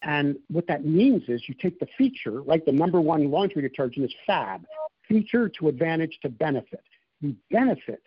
And 0.03 0.37
what 0.49 0.67
that 0.67 0.85
means 0.85 1.23
is 1.27 1.41
you 1.47 1.55
take 1.55 1.79
the 1.79 1.87
feature, 1.97 2.43
like 2.43 2.63
the 2.65 2.71
number 2.71 3.01
one 3.01 3.31
laundry 3.31 3.63
detergent 3.63 4.05
is 4.05 4.13
fab, 4.27 4.63
feature 5.07 5.49
to 5.49 5.67
advantage 5.67 6.19
to 6.21 6.29
benefit. 6.29 6.83
You 7.21 7.35
benefit 7.49 8.03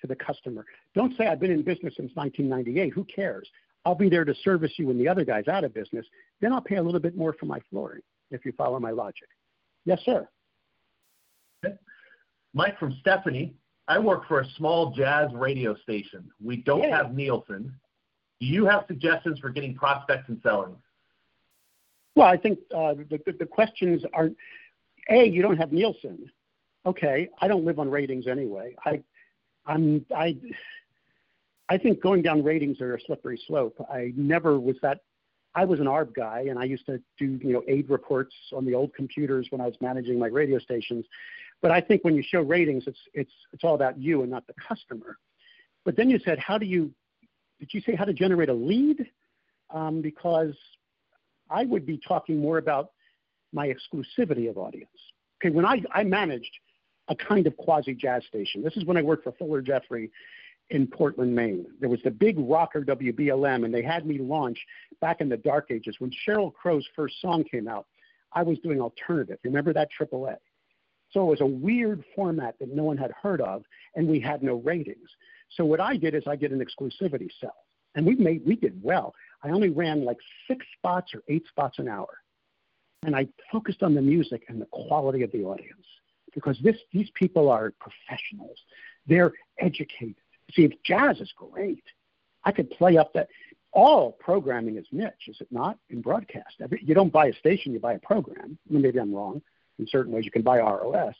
to 0.00 0.06
the 0.06 0.16
customer. 0.16 0.64
Don't 0.94 1.16
say 1.16 1.26
I've 1.26 1.40
been 1.40 1.50
in 1.50 1.62
business 1.62 1.94
since 1.96 2.10
1998. 2.14 2.92
Who 2.92 3.04
cares? 3.04 3.48
I'll 3.84 3.94
be 3.94 4.08
there 4.08 4.24
to 4.24 4.34
service 4.44 4.72
you 4.76 4.86
when 4.86 4.98
the 4.98 5.08
other 5.08 5.24
guy's 5.24 5.48
out 5.48 5.64
of 5.64 5.74
business. 5.74 6.06
Then 6.40 6.52
I'll 6.52 6.60
pay 6.60 6.76
a 6.76 6.82
little 6.82 7.00
bit 7.00 7.16
more 7.16 7.34
for 7.38 7.46
my 7.46 7.60
flooring, 7.70 8.02
if 8.30 8.44
you 8.44 8.52
follow 8.52 8.78
my 8.78 8.90
logic. 8.90 9.28
Yes, 9.84 10.00
sir. 10.04 10.28
Okay. 11.64 11.74
Mike 12.54 12.78
from 12.78 12.96
Stephanie. 13.00 13.54
I 13.88 13.98
work 13.98 14.28
for 14.28 14.40
a 14.40 14.48
small 14.56 14.92
jazz 14.92 15.30
radio 15.34 15.74
station. 15.76 16.30
We 16.42 16.56
don't 16.58 16.84
yeah. 16.84 16.96
have 16.96 17.14
Nielsen. 17.14 17.74
Do 18.40 18.46
you 18.46 18.64
have 18.66 18.84
suggestions 18.86 19.38
for 19.40 19.50
getting 19.50 19.74
prospects 19.74 20.28
and 20.28 20.40
selling? 20.42 20.76
Well, 22.14 22.26
I 22.26 22.36
think 22.36 22.58
uh, 22.74 22.94
the, 22.94 23.20
the 23.38 23.46
questions 23.46 24.02
are 24.12 24.30
A, 25.10 25.24
you 25.24 25.42
don't 25.42 25.56
have 25.56 25.72
Nielsen. 25.72 26.30
Okay, 26.84 27.28
I 27.40 27.48
don't 27.48 27.64
live 27.64 27.78
on 27.78 27.90
ratings 27.90 28.26
anyway. 28.26 28.74
I, 28.84 29.02
I'm, 29.66 30.04
I, 30.14 30.36
I 31.68 31.78
think 31.78 32.02
going 32.02 32.22
down 32.22 32.42
ratings 32.42 32.80
are 32.80 32.96
a 32.96 33.00
slippery 33.06 33.40
slope. 33.46 33.76
I 33.90 34.12
never 34.16 34.58
was 34.58 34.76
that. 34.82 34.98
I 35.54 35.64
was 35.64 35.80
an 35.80 35.86
ARB 35.86 36.14
guy, 36.14 36.46
and 36.48 36.58
I 36.58 36.64
used 36.64 36.86
to 36.86 36.98
do 37.18 37.38
you 37.42 37.52
know 37.52 37.62
aid 37.68 37.88
reports 37.90 38.34
on 38.54 38.64
the 38.64 38.74
old 38.74 38.94
computers 38.94 39.46
when 39.50 39.60
I 39.60 39.66
was 39.66 39.74
managing 39.80 40.18
my 40.18 40.26
radio 40.26 40.58
stations. 40.58 41.04
But 41.60 41.70
I 41.70 41.80
think 41.80 42.02
when 42.04 42.16
you 42.16 42.22
show 42.26 42.40
ratings, 42.40 42.84
it's 42.86 42.98
it's 43.14 43.32
it's 43.52 43.62
all 43.62 43.74
about 43.74 43.98
you 43.98 44.22
and 44.22 44.30
not 44.30 44.46
the 44.46 44.54
customer. 44.66 45.18
But 45.84 45.96
then 45.96 46.10
you 46.10 46.18
said, 46.24 46.38
how 46.38 46.58
do 46.58 46.66
you? 46.66 46.90
Did 47.60 47.68
you 47.72 47.80
say 47.82 47.94
how 47.94 48.04
to 48.04 48.14
generate 48.14 48.48
a 48.48 48.54
lead? 48.54 49.06
Um, 49.72 50.02
because 50.02 50.54
I 51.48 51.64
would 51.64 51.86
be 51.86 51.98
talking 51.98 52.38
more 52.38 52.58
about 52.58 52.90
my 53.52 53.68
exclusivity 53.68 54.48
of 54.50 54.58
audience. 54.58 54.90
Okay, 55.40 55.50
when 55.54 55.64
I, 55.64 55.82
I 55.92 56.02
managed 56.04 56.50
a 57.08 57.14
kind 57.16 57.46
of 57.46 57.56
quasi 57.56 57.94
jazz 57.94 58.24
station, 58.26 58.62
this 58.62 58.76
is 58.76 58.84
when 58.84 58.96
I 58.96 59.02
worked 59.02 59.24
for 59.24 59.32
Fuller 59.32 59.60
Jeffrey 59.60 60.10
in 60.70 60.86
Portland, 60.86 61.34
Maine. 61.34 61.66
There 61.80 61.88
was 61.88 62.00
the 62.02 62.10
big 62.10 62.36
rocker 62.38 62.82
WBLM, 62.82 63.64
and 63.64 63.74
they 63.74 63.82
had 63.82 64.06
me 64.06 64.18
launch 64.18 64.58
back 65.00 65.20
in 65.20 65.28
the 65.28 65.36
dark 65.36 65.70
ages 65.70 65.96
when 65.98 66.10
Sheryl 66.26 66.52
Crow's 66.52 66.86
first 66.96 67.20
song 67.20 67.44
came 67.44 67.68
out. 67.68 67.86
I 68.32 68.42
was 68.42 68.58
doing 68.60 68.80
alternative. 68.80 69.38
Remember 69.44 69.72
that 69.74 69.88
AAA? 69.98 70.36
So 71.10 71.22
it 71.22 71.30
was 71.30 71.40
a 71.42 71.46
weird 71.46 72.02
format 72.16 72.58
that 72.58 72.74
no 72.74 72.84
one 72.84 72.96
had 72.96 73.10
heard 73.10 73.42
of, 73.42 73.64
and 73.94 74.08
we 74.08 74.18
had 74.18 74.42
no 74.42 74.54
ratings. 74.54 75.10
So 75.50 75.64
what 75.64 75.80
I 75.80 75.98
did 75.98 76.14
is 76.14 76.22
I 76.26 76.36
did 76.36 76.52
an 76.52 76.64
exclusivity 76.64 77.28
sell, 77.38 77.66
and 77.94 78.06
we 78.06 78.14
made 78.14 78.42
we 78.46 78.56
did 78.56 78.82
well. 78.82 79.14
I 79.42 79.50
only 79.50 79.68
ran 79.68 80.04
like 80.04 80.16
six 80.48 80.64
spots 80.78 81.12
or 81.14 81.22
eight 81.28 81.46
spots 81.48 81.78
an 81.78 81.88
hour. 81.88 82.18
And 83.02 83.16
I 83.16 83.26
focused 83.50 83.82
on 83.82 83.94
the 83.94 84.00
music 84.00 84.44
and 84.48 84.60
the 84.60 84.66
quality 84.66 85.22
of 85.22 85.32
the 85.32 85.42
audience 85.42 85.84
because 86.34 86.58
this, 86.62 86.76
these 86.92 87.10
people 87.14 87.48
are 87.50 87.72
professionals. 87.78 88.58
They're 89.06 89.32
educated. 89.58 90.16
See, 90.52 90.64
if 90.64 90.72
jazz 90.82 91.20
is 91.20 91.32
great, 91.36 91.84
I 92.44 92.52
could 92.52 92.70
play 92.70 92.96
up 92.96 93.12
that. 93.14 93.28
All 93.74 94.12
programming 94.12 94.76
is 94.76 94.84
niche, 94.92 95.28
is 95.28 95.40
it 95.40 95.48
not, 95.50 95.78
in 95.88 96.02
broadcast? 96.02 96.56
You 96.82 96.94
don't 96.94 97.12
buy 97.12 97.28
a 97.28 97.32
station, 97.32 97.72
you 97.72 97.80
buy 97.80 97.94
a 97.94 97.98
program. 97.98 98.58
Maybe 98.68 99.00
I'm 99.00 99.14
wrong. 99.14 99.40
In 99.78 99.86
certain 99.86 100.12
ways, 100.12 100.26
you 100.26 100.30
can 100.30 100.42
buy 100.42 100.58
ROS. 100.58 101.14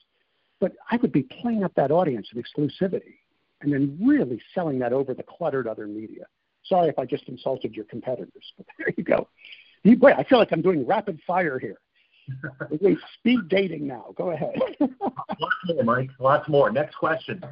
But 0.61 0.73
I 0.91 0.97
would 0.99 1.13
be 1.13 1.23
playing 1.23 1.65
up 1.65 1.75
that 1.77 1.91
audience 1.91 2.29
in 2.35 2.43
exclusivity 2.43 3.17
and 3.63 3.73
then 3.73 3.99
really 4.03 4.41
selling 4.55 4.79
that 4.81 4.93
over 4.93 5.15
the 5.15 5.23
cluttered 5.23 5.67
other 5.67 5.87
media. 5.87 6.27
Sorry 6.65 6.89
if 6.89 6.99
I 6.99 7.07
just 7.07 7.29
insulted 7.29 7.75
your 7.75 7.87
competitors, 7.87 8.53
but 8.57 8.67
there 8.79 8.93
you 8.97 9.05
go. 9.05 9.29
Boy, 9.85 10.13
I 10.13 10.25
feel 10.25 10.39
like 10.39 10.53
I'm 10.53 10.63
doing 10.63 10.87
rapid 10.87 11.21
fire 11.27 11.59
here. 11.59 11.79
We're 12.81 12.97
speed 13.19 13.49
dating 13.49 13.87
now. 13.87 14.15
Go 14.17 14.31
ahead. 14.31 14.55
Lots 14.81 15.57
more, 15.67 15.85
Mike. 15.85 16.11
Lots 16.19 16.49
more. 16.49 16.71
Next 16.71 16.97
question. 16.97 17.43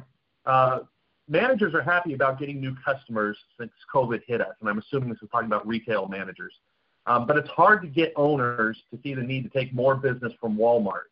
Uh, 0.45 0.79
managers 1.27 1.73
are 1.73 1.81
happy 1.81 2.13
about 2.13 2.39
getting 2.39 2.59
new 2.59 2.75
customers 2.83 3.37
since 3.59 3.71
COVID 3.93 4.21
hit 4.27 4.41
us, 4.41 4.55
and 4.59 4.69
I'm 4.69 4.79
assuming 4.79 5.09
this 5.09 5.19
is 5.21 5.29
talking 5.31 5.47
about 5.47 5.67
retail 5.67 6.07
managers. 6.07 6.53
Um, 7.07 7.25
but 7.25 7.37
it's 7.37 7.49
hard 7.49 7.81
to 7.81 7.87
get 7.87 8.13
owners 8.15 8.77
to 8.91 8.99
see 9.01 9.13
the 9.13 9.23
need 9.23 9.43
to 9.43 9.49
take 9.49 9.73
more 9.73 9.95
business 9.95 10.33
from 10.39 10.55
Walmart. 10.55 11.09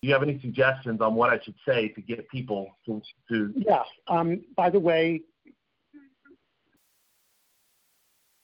Do 0.00 0.08
you 0.08 0.12
have 0.12 0.22
any 0.22 0.38
suggestions 0.40 1.00
on 1.00 1.14
what 1.14 1.30
I 1.30 1.40
should 1.42 1.54
say 1.66 1.88
to 1.88 2.00
get 2.00 2.28
people 2.28 2.76
to? 2.86 3.00
to... 3.30 3.52
Yeah. 3.56 3.82
Um, 4.06 4.42
by 4.54 4.70
the 4.70 4.78
way, 4.78 5.22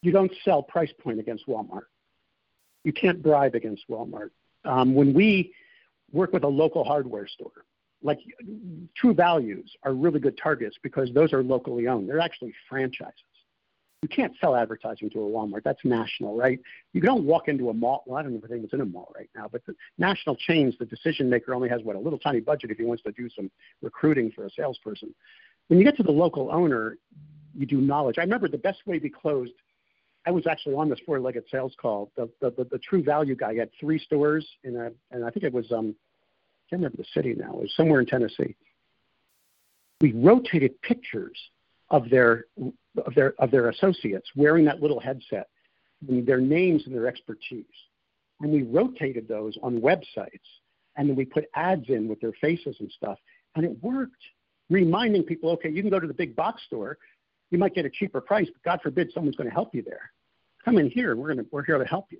you 0.02 0.10
don't 0.10 0.32
sell 0.44 0.62
price 0.62 0.92
point 1.02 1.20
against 1.20 1.46
Walmart. 1.46 1.82
You 2.84 2.92
can't 2.92 3.22
bribe 3.22 3.54
against 3.54 3.88
Walmart. 3.88 4.30
Um, 4.64 4.94
when 4.94 5.12
we 5.12 5.52
work 6.12 6.32
with 6.32 6.44
a 6.44 6.48
local 6.48 6.84
hardware 6.84 7.28
store, 7.28 7.64
like 8.02 8.18
True 8.96 9.14
Values 9.14 9.70
are 9.82 9.92
really 9.92 10.20
good 10.20 10.38
targets 10.38 10.76
because 10.82 11.12
those 11.12 11.32
are 11.32 11.42
locally 11.42 11.86
owned. 11.86 12.08
They're 12.08 12.20
actually 12.20 12.54
franchises. 12.68 13.14
You 14.02 14.08
can't 14.08 14.32
sell 14.40 14.56
advertising 14.56 15.10
to 15.10 15.18
a 15.18 15.28
Walmart. 15.28 15.62
That's 15.62 15.84
national, 15.84 16.34
right? 16.34 16.58
You 16.94 17.02
don't 17.02 17.24
walk 17.24 17.48
into 17.48 17.68
a 17.68 17.74
mall. 17.74 18.02
Well, 18.06 18.18
I 18.18 18.22
don't 18.22 18.34
even 18.34 18.48
think 18.48 18.64
it's 18.64 18.72
in 18.72 18.80
a 18.80 18.86
mall 18.86 19.12
right 19.14 19.28
now, 19.36 19.46
but 19.52 19.64
the 19.66 19.74
national 19.98 20.36
chains, 20.36 20.74
the 20.78 20.86
decision 20.86 21.28
maker 21.28 21.52
only 21.52 21.68
has 21.68 21.82
what 21.82 21.96
a 21.96 21.98
little 21.98 22.18
tiny 22.18 22.40
budget 22.40 22.70
if 22.70 22.78
he 22.78 22.84
wants 22.84 23.02
to 23.02 23.12
do 23.12 23.28
some 23.28 23.50
recruiting 23.82 24.32
for 24.34 24.46
a 24.46 24.50
salesperson. 24.50 25.14
When 25.68 25.78
you 25.78 25.84
get 25.84 25.98
to 25.98 26.02
the 26.02 26.10
local 26.10 26.50
owner, 26.50 26.96
you 27.54 27.66
do 27.66 27.78
knowledge. 27.82 28.16
I 28.16 28.22
remember 28.22 28.48
the 28.48 28.58
best 28.58 28.86
way 28.86 28.98
we 29.02 29.10
closed 29.10 29.52
I 30.26 30.30
was 30.30 30.46
actually 30.46 30.74
on 30.74 30.90
this 30.90 30.98
four-legged 31.06 31.44
sales 31.50 31.74
call. 31.80 32.12
The, 32.16 32.28
the, 32.40 32.50
the, 32.50 32.64
the 32.64 32.78
True 32.78 33.02
Value 33.02 33.34
guy 33.34 33.54
had 33.54 33.70
three 33.80 33.98
stores 33.98 34.46
in 34.64 34.76
a, 34.76 34.90
and 35.10 35.24
I 35.24 35.30
think 35.30 35.44
it 35.44 35.52
was 35.52 35.70
um, 35.72 35.94
I 36.66 36.70
can't 36.70 36.82
remember 36.82 36.98
the 36.98 37.06
city 37.14 37.34
now. 37.34 37.52
It 37.54 37.62
was 37.62 37.74
somewhere 37.76 38.00
in 38.00 38.06
Tennessee. 38.06 38.54
We 40.00 40.12
rotated 40.12 40.80
pictures 40.82 41.38
of 41.90 42.08
their 42.10 42.44
of 43.04 43.14
their 43.14 43.34
of 43.38 43.50
their 43.50 43.68
associates 43.68 44.28
wearing 44.36 44.64
that 44.66 44.80
little 44.80 45.00
headset, 45.00 45.48
their 46.02 46.40
names 46.40 46.82
and 46.86 46.94
their 46.94 47.06
expertise, 47.06 47.64
and 48.40 48.50
we 48.52 48.62
rotated 48.62 49.26
those 49.26 49.56
on 49.62 49.80
websites, 49.80 50.48
and 50.96 51.08
then 51.08 51.16
we 51.16 51.24
put 51.24 51.46
ads 51.54 51.88
in 51.88 52.08
with 52.08 52.20
their 52.20 52.32
faces 52.40 52.76
and 52.80 52.90
stuff, 52.92 53.18
and 53.56 53.64
it 53.64 53.82
worked, 53.82 54.22
reminding 54.68 55.22
people, 55.22 55.50
okay, 55.50 55.70
you 55.70 55.82
can 55.82 55.90
go 55.90 56.00
to 56.00 56.06
the 56.06 56.14
big 56.14 56.36
box 56.36 56.62
store 56.66 56.98
you 57.50 57.58
might 57.58 57.74
get 57.74 57.84
a 57.84 57.90
cheaper 57.90 58.20
price, 58.20 58.48
but 58.52 58.62
God 58.62 58.80
forbid 58.82 59.10
someone's 59.12 59.36
going 59.36 59.48
to 59.48 59.54
help 59.54 59.74
you 59.74 59.82
there. 59.82 60.12
Come 60.64 60.78
in 60.78 60.90
here. 60.90 61.16
We're 61.16 61.32
going 61.34 61.44
to, 61.44 61.46
we're 61.50 61.64
here 61.64 61.78
to 61.78 61.84
help 61.84 62.06
you. 62.10 62.18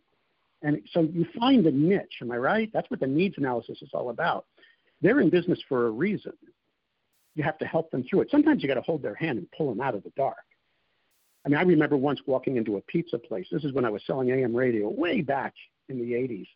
And 0.62 0.80
so 0.92 1.02
you 1.02 1.26
find 1.38 1.64
the 1.64 1.70
niche. 1.70 2.18
Am 2.20 2.30
I 2.30 2.36
right? 2.36 2.70
That's 2.72 2.90
what 2.90 3.00
the 3.00 3.06
needs 3.06 3.36
analysis 3.38 3.80
is 3.80 3.90
all 3.94 4.10
about. 4.10 4.46
They're 5.00 5.20
in 5.20 5.30
business 5.30 5.60
for 5.68 5.86
a 5.86 5.90
reason. 5.90 6.32
You 7.34 7.44
have 7.44 7.58
to 7.58 7.64
help 7.64 7.90
them 7.90 8.04
through 8.08 8.22
it. 8.22 8.28
Sometimes 8.30 8.62
you 8.62 8.68
got 8.68 8.74
to 8.74 8.82
hold 8.82 9.02
their 9.02 9.14
hand 9.14 9.38
and 9.38 9.50
pull 9.52 9.70
them 9.70 9.80
out 9.80 9.94
of 9.94 10.02
the 10.02 10.12
dark. 10.16 10.36
I 11.46 11.48
mean, 11.48 11.58
I 11.58 11.62
remember 11.62 11.96
once 11.96 12.20
walking 12.26 12.56
into 12.56 12.76
a 12.76 12.82
pizza 12.82 13.18
place. 13.18 13.46
This 13.50 13.64
is 13.64 13.72
when 13.72 13.86
I 13.86 13.90
was 13.90 14.02
selling 14.06 14.30
AM 14.30 14.54
radio 14.54 14.88
way 14.90 15.22
back 15.22 15.54
in 15.88 15.98
the 15.98 16.12
80s. 16.12 16.46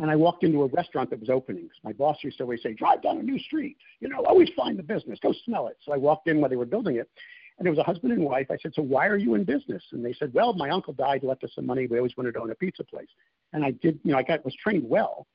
And 0.00 0.08
I 0.08 0.14
walked 0.14 0.44
into 0.44 0.62
a 0.62 0.66
restaurant 0.66 1.10
that 1.10 1.18
was 1.18 1.28
opening. 1.28 1.68
My 1.82 1.92
boss 1.92 2.18
used 2.22 2.38
to 2.38 2.44
always 2.44 2.62
say, 2.62 2.72
drive 2.72 3.02
down 3.02 3.18
a 3.18 3.22
new 3.22 3.38
street. 3.40 3.76
You 3.98 4.08
know, 4.08 4.24
always 4.24 4.48
find 4.56 4.78
the 4.78 4.84
business. 4.84 5.18
Go 5.20 5.34
smell 5.44 5.66
it. 5.66 5.76
So 5.84 5.92
I 5.92 5.96
walked 5.96 6.28
in 6.28 6.40
while 6.40 6.48
they 6.48 6.54
were 6.54 6.64
building 6.64 6.96
it. 6.96 7.10
And 7.58 7.66
it 7.66 7.70
was 7.70 7.78
a 7.78 7.82
husband 7.82 8.12
and 8.12 8.22
wife. 8.22 8.46
I 8.50 8.56
said, 8.62 8.72
So 8.74 8.82
why 8.82 9.06
are 9.08 9.16
you 9.16 9.34
in 9.34 9.44
business? 9.44 9.82
And 9.92 10.04
they 10.04 10.12
said, 10.12 10.32
Well, 10.32 10.52
my 10.52 10.70
uncle 10.70 10.92
died, 10.92 11.24
left 11.24 11.44
us 11.44 11.50
some 11.54 11.66
money. 11.66 11.86
We 11.86 11.98
always 11.98 12.16
wanted 12.16 12.34
to 12.34 12.40
own 12.40 12.50
a 12.50 12.54
pizza 12.54 12.84
place. 12.84 13.08
And 13.52 13.64
I 13.64 13.72
did, 13.72 13.98
you 14.04 14.12
know, 14.12 14.18
I 14.18 14.22
got 14.22 14.44
was 14.44 14.54
trained 14.54 14.88
well. 14.88 15.26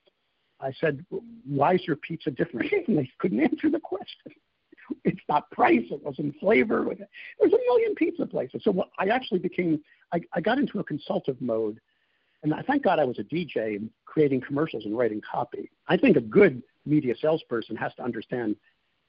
I 0.61 0.71
said, 0.79 1.05
Why 1.45 1.75
is 1.75 1.81
your 1.85 1.97
pizza 1.97 2.31
different? 2.31 2.71
And 2.87 2.97
they 2.97 3.09
couldn't 3.19 3.41
answer 3.41 3.69
the 3.69 3.79
question. 3.79 4.31
It's 5.03 5.21
not 5.29 5.49
price, 5.51 5.85
it 5.91 6.03
wasn't 6.03 6.37
flavor. 6.39 6.85
There's 7.39 7.53
a 7.53 7.57
million 7.57 7.95
pizza 7.95 8.25
places. 8.25 8.61
So 8.63 8.85
I 8.99 9.07
actually 9.07 9.39
became, 9.39 9.81
I, 10.13 10.21
I 10.33 10.41
got 10.41 10.59
into 10.59 10.79
a 10.79 10.83
consultative 10.83 11.41
mode. 11.41 11.79
And 12.43 12.53
I 12.53 12.61
thank 12.61 12.83
God 12.83 12.99
I 12.99 13.05
was 13.05 13.19
a 13.19 13.23
DJ 13.23 13.87
creating 14.05 14.41
commercials 14.41 14.85
and 14.85 14.97
writing 14.97 15.21
copy. 15.21 15.71
I 15.87 15.95
think 15.97 16.17
a 16.17 16.21
good 16.21 16.61
media 16.85 17.15
salesperson 17.19 17.75
has 17.77 17.93
to 17.95 18.03
understand 18.03 18.57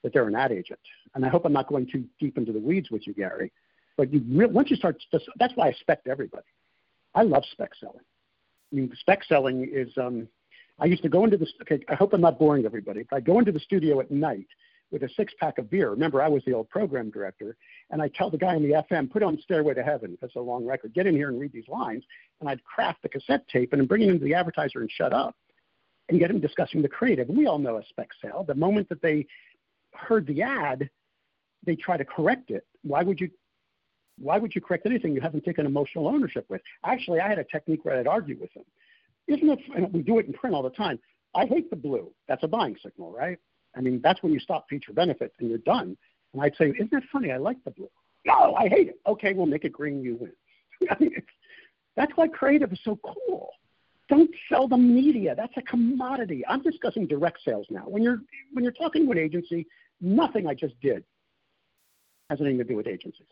that 0.05 0.13
they're 0.13 0.27
an 0.27 0.35
ad 0.35 0.51
agent. 0.51 0.79
And 1.15 1.25
I 1.25 1.29
hope 1.29 1.45
I'm 1.45 1.51
not 1.51 1.67
going 1.67 1.87
too 1.91 2.05
deep 2.19 2.37
into 2.37 2.51
the 2.51 2.59
weeds 2.59 2.91
with 2.91 3.07
you, 3.07 3.13
Gary. 3.15 3.51
But 3.97 4.13
you 4.13 4.21
once 4.49 4.69
you 4.69 4.75
start, 4.75 5.01
that's 5.39 5.53
why 5.55 5.69
I 5.69 5.73
spec 5.73 6.01
everybody. 6.07 6.45
I 7.15 7.23
love 7.23 7.43
spec 7.51 7.71
selling. 7.79 8.03
I 8.71 8.75
mean, 8.75 8.91
spec 8.99 9.23
selling 9.23 9.67
is. 9.71 9.89
Um, 9.97 10.27
I 10.79 10.85
used 10.85 11.01
to 11.03 11.09
go 11.09 11.23
into 11.23 11.37
the. 11.37 11.47
Okay, 11.63 11.83
I 11.89 11.95
hope 11.95 12.13
I'm 12.13 12.21
not 12.21 12.37
boring 12.37 12.65
everybody. 12.65 13.03
But 13.09 13.17
I 13.17 13.19
go 13.21 13.39
into 13.39 13.51
the 13.51 13.59
studio 13.59 13.99
at 13.99 14.11
night 14.11 14.47
with 14.91 15.01
a 15.01 15.09
six 15.15 15.33
pack 15.39 15.57
of 15.57 15.71
beer. 15.71 15.89
Remember, 15.89 16.21
I 16.21 16.27
was 16.27 16.43
the 16.45 16.53
old 16.53 16.69
program 16.69 17.09
director, 17.09 17.57
and 17.89 17.99
I 17.99 18.09
tell 18.09 18.29
the 18.29 18.37
guy 18.37 18.55
in 18.55 18.61
the 18.61 18.83
FM, 18.91 19.09
put 19.09 19.23
on 19.23 19.39
Stairway 19.41 19.73
to 19.73 19.83
Heaven. 19.83 20.19
That's 20.21 20.35
a 20.35 20.39
long 20.39 20.65
record. 20.65 20.93
Get 20.93 21.07
in 21.07 21.15
here 21.15 21.29
and 21.29 21.39
read 21.39 21.51
these 21.51 21.67
lines, 21.67 22.03
and 22.41 22.49
I'd 22.49 22.63
craft 22.63 23.01
the 23.01 23.09
cassette 23.09 23.47
tape 23.47 23.73
and 23.73 23.87
bring 23.87 24.03
it 24.03 24.09
into 24.09 24.23
the 24.23 24.35
advertiser 24.35 24.81
and 24.81 24.91
shut 24.91 25.13
up, 25.13 25.35
and 26.09 26.19
get 26.19 26.29
him 26.29 26.39
discussing 26.39 26.81
the 26.81 26.89
creative. 26.89 27.27
We 27.29 27.47
all 27.47 27.57
know 27.57 27.77
a 27.77 27.85
spec 27.89 28.09
sale. 28.21 28.43
The 28.47 28.53
moment 28.53 28.89
that 28.89 29.01
they 29.01 29.25
heard 29.95 30.27
the 30.27 30.41
ad, 30.41 30.89
they 31.65 31.75
try 31.75 31.97
to 31.97 32.05
correct 32.05 32.51
it. 32.51 32.65
Why 32.83 33.03
would 33.03 33.19
you? 33.19 33.29
Why 34.17 34.37
would 34.37 34.55
you 34.55 34.61
correct 34.61 34.85
anything 34.85 35.13
you 35.13 35.19
haven't 35.19 35.43
taken 35.43 35.65
emotional 35.65 36.07
ownership 36.07 36.45
with? 36.47 36.61
Actually, 36.85 37.19
I 37.19 37.27
had 37.27 37.37
a 37.37 37.43
technique 37.43 37.83
where 37.83 37.99
I'd 37.99 38.07
argue 38.07 38.37
with 38.39 38.53
them. 38.53 38.63
Isn't 39.27 39.49
it? 39.49 39.59
And 39.75 39.91
we 39.91 40.01
do 40.01 40.19
it 40.19 40.27
in 40.27 40.33
print 40.33 40.55
all 40.55 40.63
the 40.63 40.69
time. 40.69 40.99
I 41.35 41.45
hate 41.45 41.69
the 41.69 41.75
blue. 41.75 42.11
That's 42.27 42.43
a 42.43 42.47
buying 42.47 42.77
signal, 42.81 43.11
right? 43.11 43.37
I 43.75 43.81
mean, 43.81 43.99
that's 44.01 44.23
when 44.23 44.31
you 44.31 44.39
stop 44.39 44.67
feature 44.69 44.93
benefits 44.93 45.35
and 45.39 45.49
you're 45.49 45.57
done. 45.59 45.97
And 46.33 46.41
I'd 46.41 46.55
say, 46.55 46.69
isn't 46.69 46.91
that 46.91 47.03
funny? 47.11 47.31
I 47.31 47.37
like 47.37 47.61
the 47.65 47.71
blue. 47.71 47.89
No, 48.25 48.55
I 48.55 48.67
hate 48.69 48.89
it. 48.89 48.99
Okay, 49.05 49.33
we'll 49.33 49.45
make 49.45 49.65
it 49.65 49.73
green. 49.73 50.01
You 50.01 50.17
win. 50.19 50.31
I 50.89 50.95
mean, 50.99 51.11
that's 51.95 52.11
why 52.15 52.27
creative 52.27 52.71
is 52.71 52.79
so 52.83 52.99
cool. 53.03 53.49
Don't 54.07 54.29
sell 54.49 54.67
the 54.67 54.77
media. 54.77 55.33
That's 55.35 55.53
a 55.57 55.61
commodity. 55.61 56.43
I'm 56.47 56.61
discussing 56.61 57.07
direct 57.07 57.39
sales 57.43 57.65
now. 57.69 57.83
When 57.87 58.03
you're 58.03 58.21
when 58.53 58.63
you're 58.63 58.73
talking 58.73 59.05
to 59.05 59.11
an 59.11 59.17
agency, 59.17 59.65
nothing 60.01 60.47
I 60.47 60.53
just 60.53 60.79
did 60.81 61.03
has 62.29 62.41
anything 62.41 62.57
to 62.59 62.63
do 62.63 62.75
with 62.75 62.87
agencies. 62.87 63.27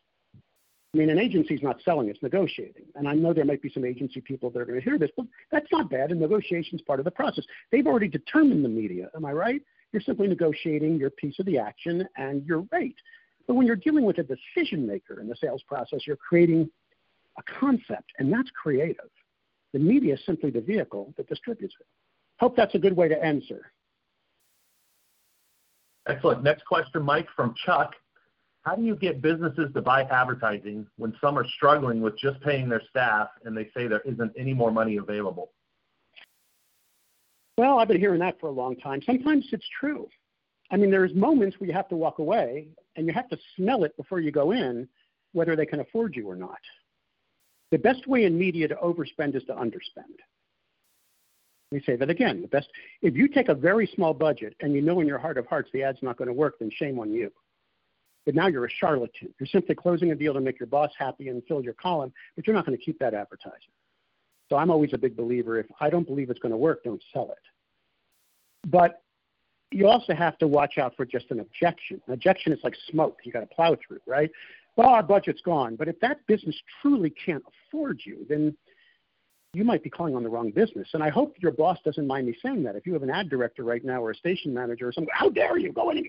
I 0.93 0.99
mean, 0.99 1.09
an 1.09 1.17
agency 1.17 1.55
is 1.55 1.63
not 1.63 1.81
selling; 1.83 2.09
it's 2.09 2.21
negotiating. 2.21 2.85
And 2.95 3.07
I 3.07 3.13
know 3.13 3.33
there 3.33 3.45
might 3.45 3.63
be 3.63 3.71
some 3.73 3.83
agency 3.83 4.21
people 4.21 4.51
that 4.51 4.59
are 4.59 4.65
going 4.65 4.79
to 4.79 4.83
hear 4.83 4.99
this, 4.99 5.09
but 5.17 5.25
that's 5.51 5.71
not 5.71 5.89
bad. 5.89 6.11
And 6.11 6.19
negotiation 6.19 6.77
is 6.77 6.81
part 6.83 6.99
of 6.99 7.05
the 7.05 7.11
process. 7.11 7.45
They've 7.71 7.87
already 7.87 8.07
determined 8.07 8.63
the 8.63 8.69
media. 8.69 9.09
Am 9.15 9.25
I 9.25 9.31
right? 9.33 9.61
You're 9.91 10.03
simply 10.03 10.27
negotiating 10.27 10.97
your 10.97 11.09
piece 11.09 11.39
of 11.39 11.45
the 11.47 11.57
action 11.57 12.07
and 12.17 12.45
your 12.45 12.65
rate. 12.71 12.97
But 13.47 13.55
when 13.55 13.65
you're 13.65 13.75
dealing 13.75 14.05
with 14.05 14.19
a 14.19 14.23
decision 14.23 14.85
maker 14.87 15.19
in 15.19 15.27
the 15.27 15.35
sales 15.35 15.63
process, 15.67 16.01
you're 16.05 16.15
creating 16.15 16.69
a 17.37 17.43
concept, 17.59 18.11
and 18.19 18.31
that's 18.31 18.49
creative. 18.51 19.09
The 19.73 19.79
media 19.79 20.13
is 20.13 20.25
simply 20.25 20.51
the 20.51 20.61
vehicle 20.61 21.13
that 21.17 21.27
distributes 21.27 21.75
it. 21.79 21.87
Hope 22.39 22.55
that's 22.55 22.75
a 22.75 22.79
good 22.79 22.95
way 22.95 23.07
to 23.07 23.23
end, 23.23 23.43
sir. 23.47 23.61
Excellent. 26.07 26.43
Next 26.43 26.65
question, 26.65 27.01
Mike, 27.03 27.27
from 27.35 27.53
Chuck. 27.65 27.93
How 28.63 28.75
do 28.75 28.83
you 28.83 28.95
get 28.95 29.21
businesses 29.21 29.69
to 29.73 29.81
buy 29.81 30.03
advertising 30.03 30.87
when 30.97 31.13
some 31.19 31.37
are 31.37 31.45
struggling 31.55 32.01
with 32.01 32.17
just 32.17 32.39
paying 32.41 32.69
their 32.69 32.81
staff 32.89 33.27
and 33.43 33.55
they 33.55 33.69
say 33.75 33.87
there 33.87 34.01
isn't 34.05 34.31
any 34.37 34.53
more 34.53 34.71
money 34.71 34.97
available? 34.97 35.51
Well, 37.57 37.77
I've 37.77 37.87
been 37.87 37.99
hearing 37.99 38.19
that 38.21 38.39
for 38.39 38.47
a 38.47 38.51
long 38.51 38.75
time. 38.77 39.01
Sometimes 39.05 39.45
it's 39.51 39.67
true. 39.79 40.07
I 40.71 40.77
mean, 40.77 40.89
there's 40.89 41.13
moments 41.13 41.59
where 41.59 41.67
you 41.67 41.73
have 41.73 41.89
to 41.89 41.95
walk 41.95 42.19
away 42.19 42.69
and 42.95 43.05
you 43.05 43.13
have 43.13 43.29
to 43.29 43.37
smell 43.55 43.83
it 43.83 43.95
before 43.97 44.19
you 44.19 44.31
go 44.31 44.51
in, 44.51 44.87
whether 45.33 45.55
they 45.55 45.65
can 45.65 45.81
afford 45.81 46.15
you 46.15 46.29
or 46.29 46.35
not. 46.35 46.59
The 47.71 47.77
best 47.77 48.07
way 48.07 48.25
in 48.25 48.37
media 48.37 48.67
to 48.69 48.75
overspend 48.75 49.35
is 49.35 49.43
to 49.45 49.53
underspend. 49.53 50.17
Let 51.73 51.79
me 51.79 51.85
say 51.87 51.95
that 51.95 52.09
again. 52.11 52.43
The 52.43 52.47
best, 52.47 52.67
if 53.01 53.15
you 53.15 53.27
take 53.27 53.49
a 53.49 53.55
very 53.55 53.89
small 53.95 54.13
budget 54.13 54.55
and 54.59 54.75
you 54.75 54.81
know 54.83 54.99
in 54.99 55.07
your 55.07 55.17
heart 55.17 55.39
of 55.39 55.47
hearts 55.47 55.71
the 55.73 55.81
ad's 55.81 55.97
not 56.03 56.17
going 56.17 56.27
to 56.27 56.33
work, 56.33 56.59
then 56.59 56.69
shame 56.69 56.99
on 56.99 57.11
you. 57.11 57.31
But 58.27 58.35
now 58.35 58.45
you're 58.45 58.65
a 58.65 58.69
charlatan. 58.69 59.33
You're 59.39 59.47
simply 59.47 59.73
closing 59.73 60.11
a 60.11 60.15
deal 60.15 60.35
to 60.35 60.39
make 60.39 60.59
your 60.59 60.67
boss 60.67 60.91
happy 60.99 61.29
and 61.29 61.41
fill 61.47 61.63
your 61.63 61.73
column, 61.73 62.13
but 62.35 62.45
you're 62.45 62.55
not 62.55 62.67
going 62.67 62.77
to 62.77 62.83
keep 62.83 62.99
that 62.99 63.15
advertiser. 63.15 63.55
So 64.49 64.55
I'm 64.55 64.69
always 64.69 64.91
a 64.93 64.99
big 64.99 65.17
believer 65.17 65.57
if 65.57 65.65
I 65.79 65.89
don't 65.89 66.05
believe 66.05 66.29
it's 66.29 66.39
going 66.39 66.51
to 66.51 66.57
work, 66.57 66.83
don't 66.83 67.01
sell 67.11 67.31
it. 67.31 68.69
But 68.69 69.01
you 69.71 69.87
also 69.87 70.13
have 70.13 70.37
to 70.37 70.47
watch 70.47 70.77
out 70.77 70.95
for 70.95 71.05
just 71.05 71.31
an 71.31 71.39
objection. 71.39 71.99
An 72.05 72.13
objection 72.13 72.53
is 72.53 72.59
like 72.63 72.75
smoke 72.91 73.17
you 73.23 73.31
got 73.31 73.39
to 73.39 73.47
plow 73.47 73.75
through, 73.87 74.01
right? 74.05 74.29
Well, 74.75 74.89
our 74.89 75.01
budget's 75.01 75.41
gone. 75.41 75.75
But 75.75 75.87
if 75.87 75.99
that 76.01 76.19
business 76.27 76.55
truly 76.83 77.09
can't 77.09 77.43
afford 77.67 78.01
you, 78.05 78.27
then 78.29 78.55
you 79.53 79.63
might 79.63 79.83
be 79.83 79.89
calling 79.89 80.15
on 80.15 80.23
the 80.23 80.29
wrong 80.29 80.51
business. 80.51 80.89
And 80.93 81.03
I 81.03 81.09
hope 81.09 81.35
your 81.39 81.51
boss 81.51 81.77
doesn't 81.85 82.07
mind 82.07 82.27
me 82.27 82.35
saying 82.41 82.63
that. 82.63 82.75
If 82.75 82.87
you 82.87 82.93
have 82.93 83.03
an 83.03 83.11
ad 83.11 83.29
director 83.29 83.63
right 83.63 83.83
now 83.83 84.03
or 84.03 84.11
a 84.11 84.15
station 84.15 84.53
manager 84.53 84.87
or 84.87 84.91
something, 84.91 85.13
how 85.13 85.29
dare 85.29 85.57
you 85.57 85.71
go 85.71 85.91
in? 85.91 85.97
and 85.97 86.07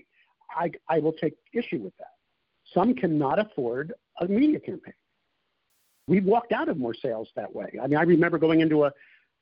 I, 0.57 0.71
I 0.89 0.99
will 0.99 1.13
take 1.13 1.35
issue 1.53 1.79
with 1.79 1.95
that. 1.97 2.13
Some 2.73 2.95
cannot 2.95 3.39
afford 3.39 3.93
a 4.19 4.27
media 4.27 4.59
campaign 4.59 4.93
We've 6.07 6.25
walked 6.25 6.51
out 6.51 6.69
of 6.69 6.77
more 6.77 6.93
sales 6.93 7.29
that 7.35 7.53
way. 7.53 7.73
I 7.81 7.87
mean, 7.87 7.97
I 7.97 8.03
remember 8.03 8.37
going 8.37 8.61
into 8.61 8.83
a, 8.83 8.91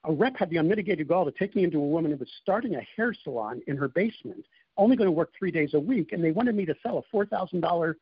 a 0.06 0.14
rep 0.14 0.38
had 0.38 0.50
the 0.50 0.58
unmitigated 0.58 1.08
gall 1.08 1.26
to 1.26 1.32
take 1.32 1.56
me 1.56 1.64
into 1.64 1.78
a 1.78 1.86
woman 1.86 2.12
who 2.12 2.18
was 2.18 2.30
starting 2.42 2.76
a 2.76 2.82
hair 2.96 3.14
salon 3.24 3.62
in 3.68 3.76
her 3.76 3.90
basement, 3.90 4.46
only 4.78 4.96
going 4.96 5.08
to 5.08 5.12
work 5.12 5.32
three 5.38 5.52
days 5.52 5.74
a 5.74 5.80
week, 5.80 6.14
and 6.14 6.24
they 6.24 6.32
wanted 6.32 6.56
me 6.56 6.66
to 6.66 6.76
sell 6.82 6.98
a 6.98 7.02
four 7.12 7.26
thousand 7.26 7.62
dollar, 7.62 7.98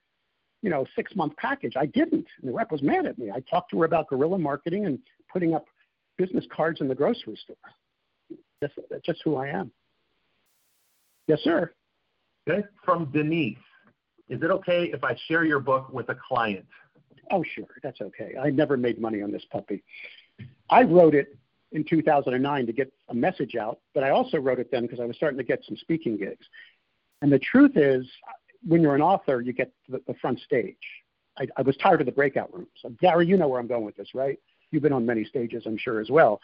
you 0.61 0.69
know, 0.69 0.85
six 0.95 1.15
month 1.15 1.35
package. 1.37 1.73
I 1.75 1.87
didn't, 1.87 2.27
and 2.39 2.49
the 2.49 2.53
rep 2.53 2.71
was 2.71 2.83
mad 2.83 3.05
at 3.07 3.17
me. 3.17 3.31
I 3.31 3.39
talked 3.49 3.71
to 3.71 3.79
her 3.79 3.85
about 3.85 4.07
guerrilla 4.09 4.37
marketing 4.37 4.85
and 4.85 4.99
putting 5.31 5.55
up 5.55 5.65
business 6.21 6.45
cards 6.55 6.81
in 6.81 6.87
the 6.87 6.93
grocery 6.93 7.35
store. 7.35 7.55
That's, 8.61 8.73
that's 8.91 9.03
just 9.03 9.21
who 9.23 9.37
I 9.37 9.47
am. 9.47 9.71
Yes, 11.27 11.39
sir. 11.43 11.71
Okay, 12.47 12.63
from 12.85 13.05
Denise. 13.11 13.57
Is 14.29 14.41
it 14.43 14.51
okay 14.51 14.91
if 14.93 15.03
I 15.03 15.17
share 15.27 15.43
your 15.43 15.59
book 15.59 15.91
with 15.91 16.09
a 16.09 16.15
client? 16.27 16.65
Oh, 17.31 17.43
sure, 17.55 17.65
that's 17.81 18.01
okay. 18.01 18.35
I 18.41 18.49
never 18.51 18.77
made 18.77 18.99
money 19.01 19.21
on 19.21 19.31
this 19.31 19.43
puppy. 19.51 19.83
I 20.69 20.83
wrote 20.83 21.15
it 21.15 21.35
in 21.71 21.83
2009 21.83 22.65
to 22.65 22.73
get 22.73 22.91
a 23.09 23.15
message 23.15 23.55
out, 23.55 23.79
but 23.93 24.03
I 24.03 24.11
also 24.11 24.37
wrote 24.37 24.59
it 24.59 24.69
then 24.71 24.83
because 24.83 24.99
I 24.99 25.05
was 25.05 25.15
starting 25.15 25.37
to 25.37 25.43
get 25.43 25.63
some 25.65 25.75
speaking 25.77 26.17
gigs. 26.17 26.45
And 27.21 27.31
the 27.31 27.39
truth 27.39 27.75
is, 27.75 28.05
when 28.67 28.81
you're 28.81 28.95
an 28.95 29.01
author, 29.01 29.41
you 29.41 29.53
get 29.53 29.71
the, 29.89 30.01
the 30.07 30.13
front 30.15 30.39
stage. 30.39 30.75
I, 31.39 31.47
I 31.57 31.61
was 31.61 31.75
tired 31.77 32.01
of 32.01 32.05
the 32.05 32.11
breakout 32.11 32.53
rooms. 32.53 32.69
So, 32.81 32.89
Gary, 33.01 33.25
you 33.25 33.37
know 33.37 33.47
where 33.47 33.59
I'm 33.59 33.67
going 33.67 33.85
with 33.85 33.95
this, 33.95 34.09
right? 34.13 34.39
You've 34.71 34.83
been 34.83 34.93
on 34.93 35.05
many 35.05 35.25
stages, 35.25 35.63
I'm 35.65 35.77
sure, 35.77 35.99
as 35.99 36.09
well. 36.09 36.39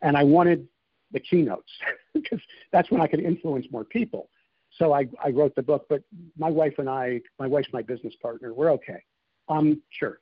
And 0.00 0.16
I 0.16 0.22
wanted 0.22 0.66
the 1.12 1.20
keynotes 1.20 1.70
because 2.14 2.40
that's 2.72 2.90
when 2.90 3.00
I 3.00 3.06
could 3.06 3.20
influence 3.20 3.66
more 3.70 3.84
people. 3.84 4.28
So 4.78 4.92
I, 4.92 5.06
I 5.22 5.30
wrote 5.30 5.54
the 5.54 5.62
book, 5.62 5.86
but 5.88 6.02
my 6.38 6.48
wife 6.48 6.74
and 6.78 6.88
I, 6.88 7.20
my 7.38 7.46
wife's 7.46 7.68
my 7.72 7.82
business 7.82 8.14
partner, 8.22 8.54
we're 8.54 8.70
okay. 8.72 9.02
Um, 9.48 9.82
sure. 9.90 10.20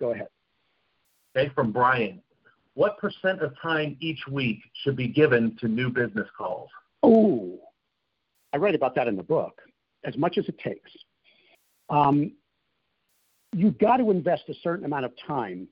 Go 0.00 0.12
ahead. 0.12 0.28
Okay, 1.36 1.52
from 1.54 1.72
Brian. 1.72 2.22
What 2.74 2.96
percent 2.98 3.42
of 3.42 3.52
time 3.60 3.96
each 4.00 4.20
week 4.30 4.60
should 4.82 4.96
be 4.96 5.08
given 5.08 5.56
to 5.60 5.68
new 5.68 5.90
business 5.90 6.26
calls? 6.36 6.70
Oh, 7.02 7.58
I 8.54 8.56
write 8.56 8.74
about 8.74 8.94
that 8.94 9.08
in 9.08 9.16
the 9.16 9.22
book. 9.22 9.60
As 10.04 10.16
much 10.16 10.38
as 10.38 10.48
it 10.48 10.58
takes. 10.58 10.90
Um, 11.90 12.32
you've 13.52 13.78
got 13.78 13.98
to 13.98 14.10
invest 14.10 14.44
a 14.48 14.54
certain 14.62 14.86
amount 14.86 15.04
of 15.04 15.12
time 15.26 15.68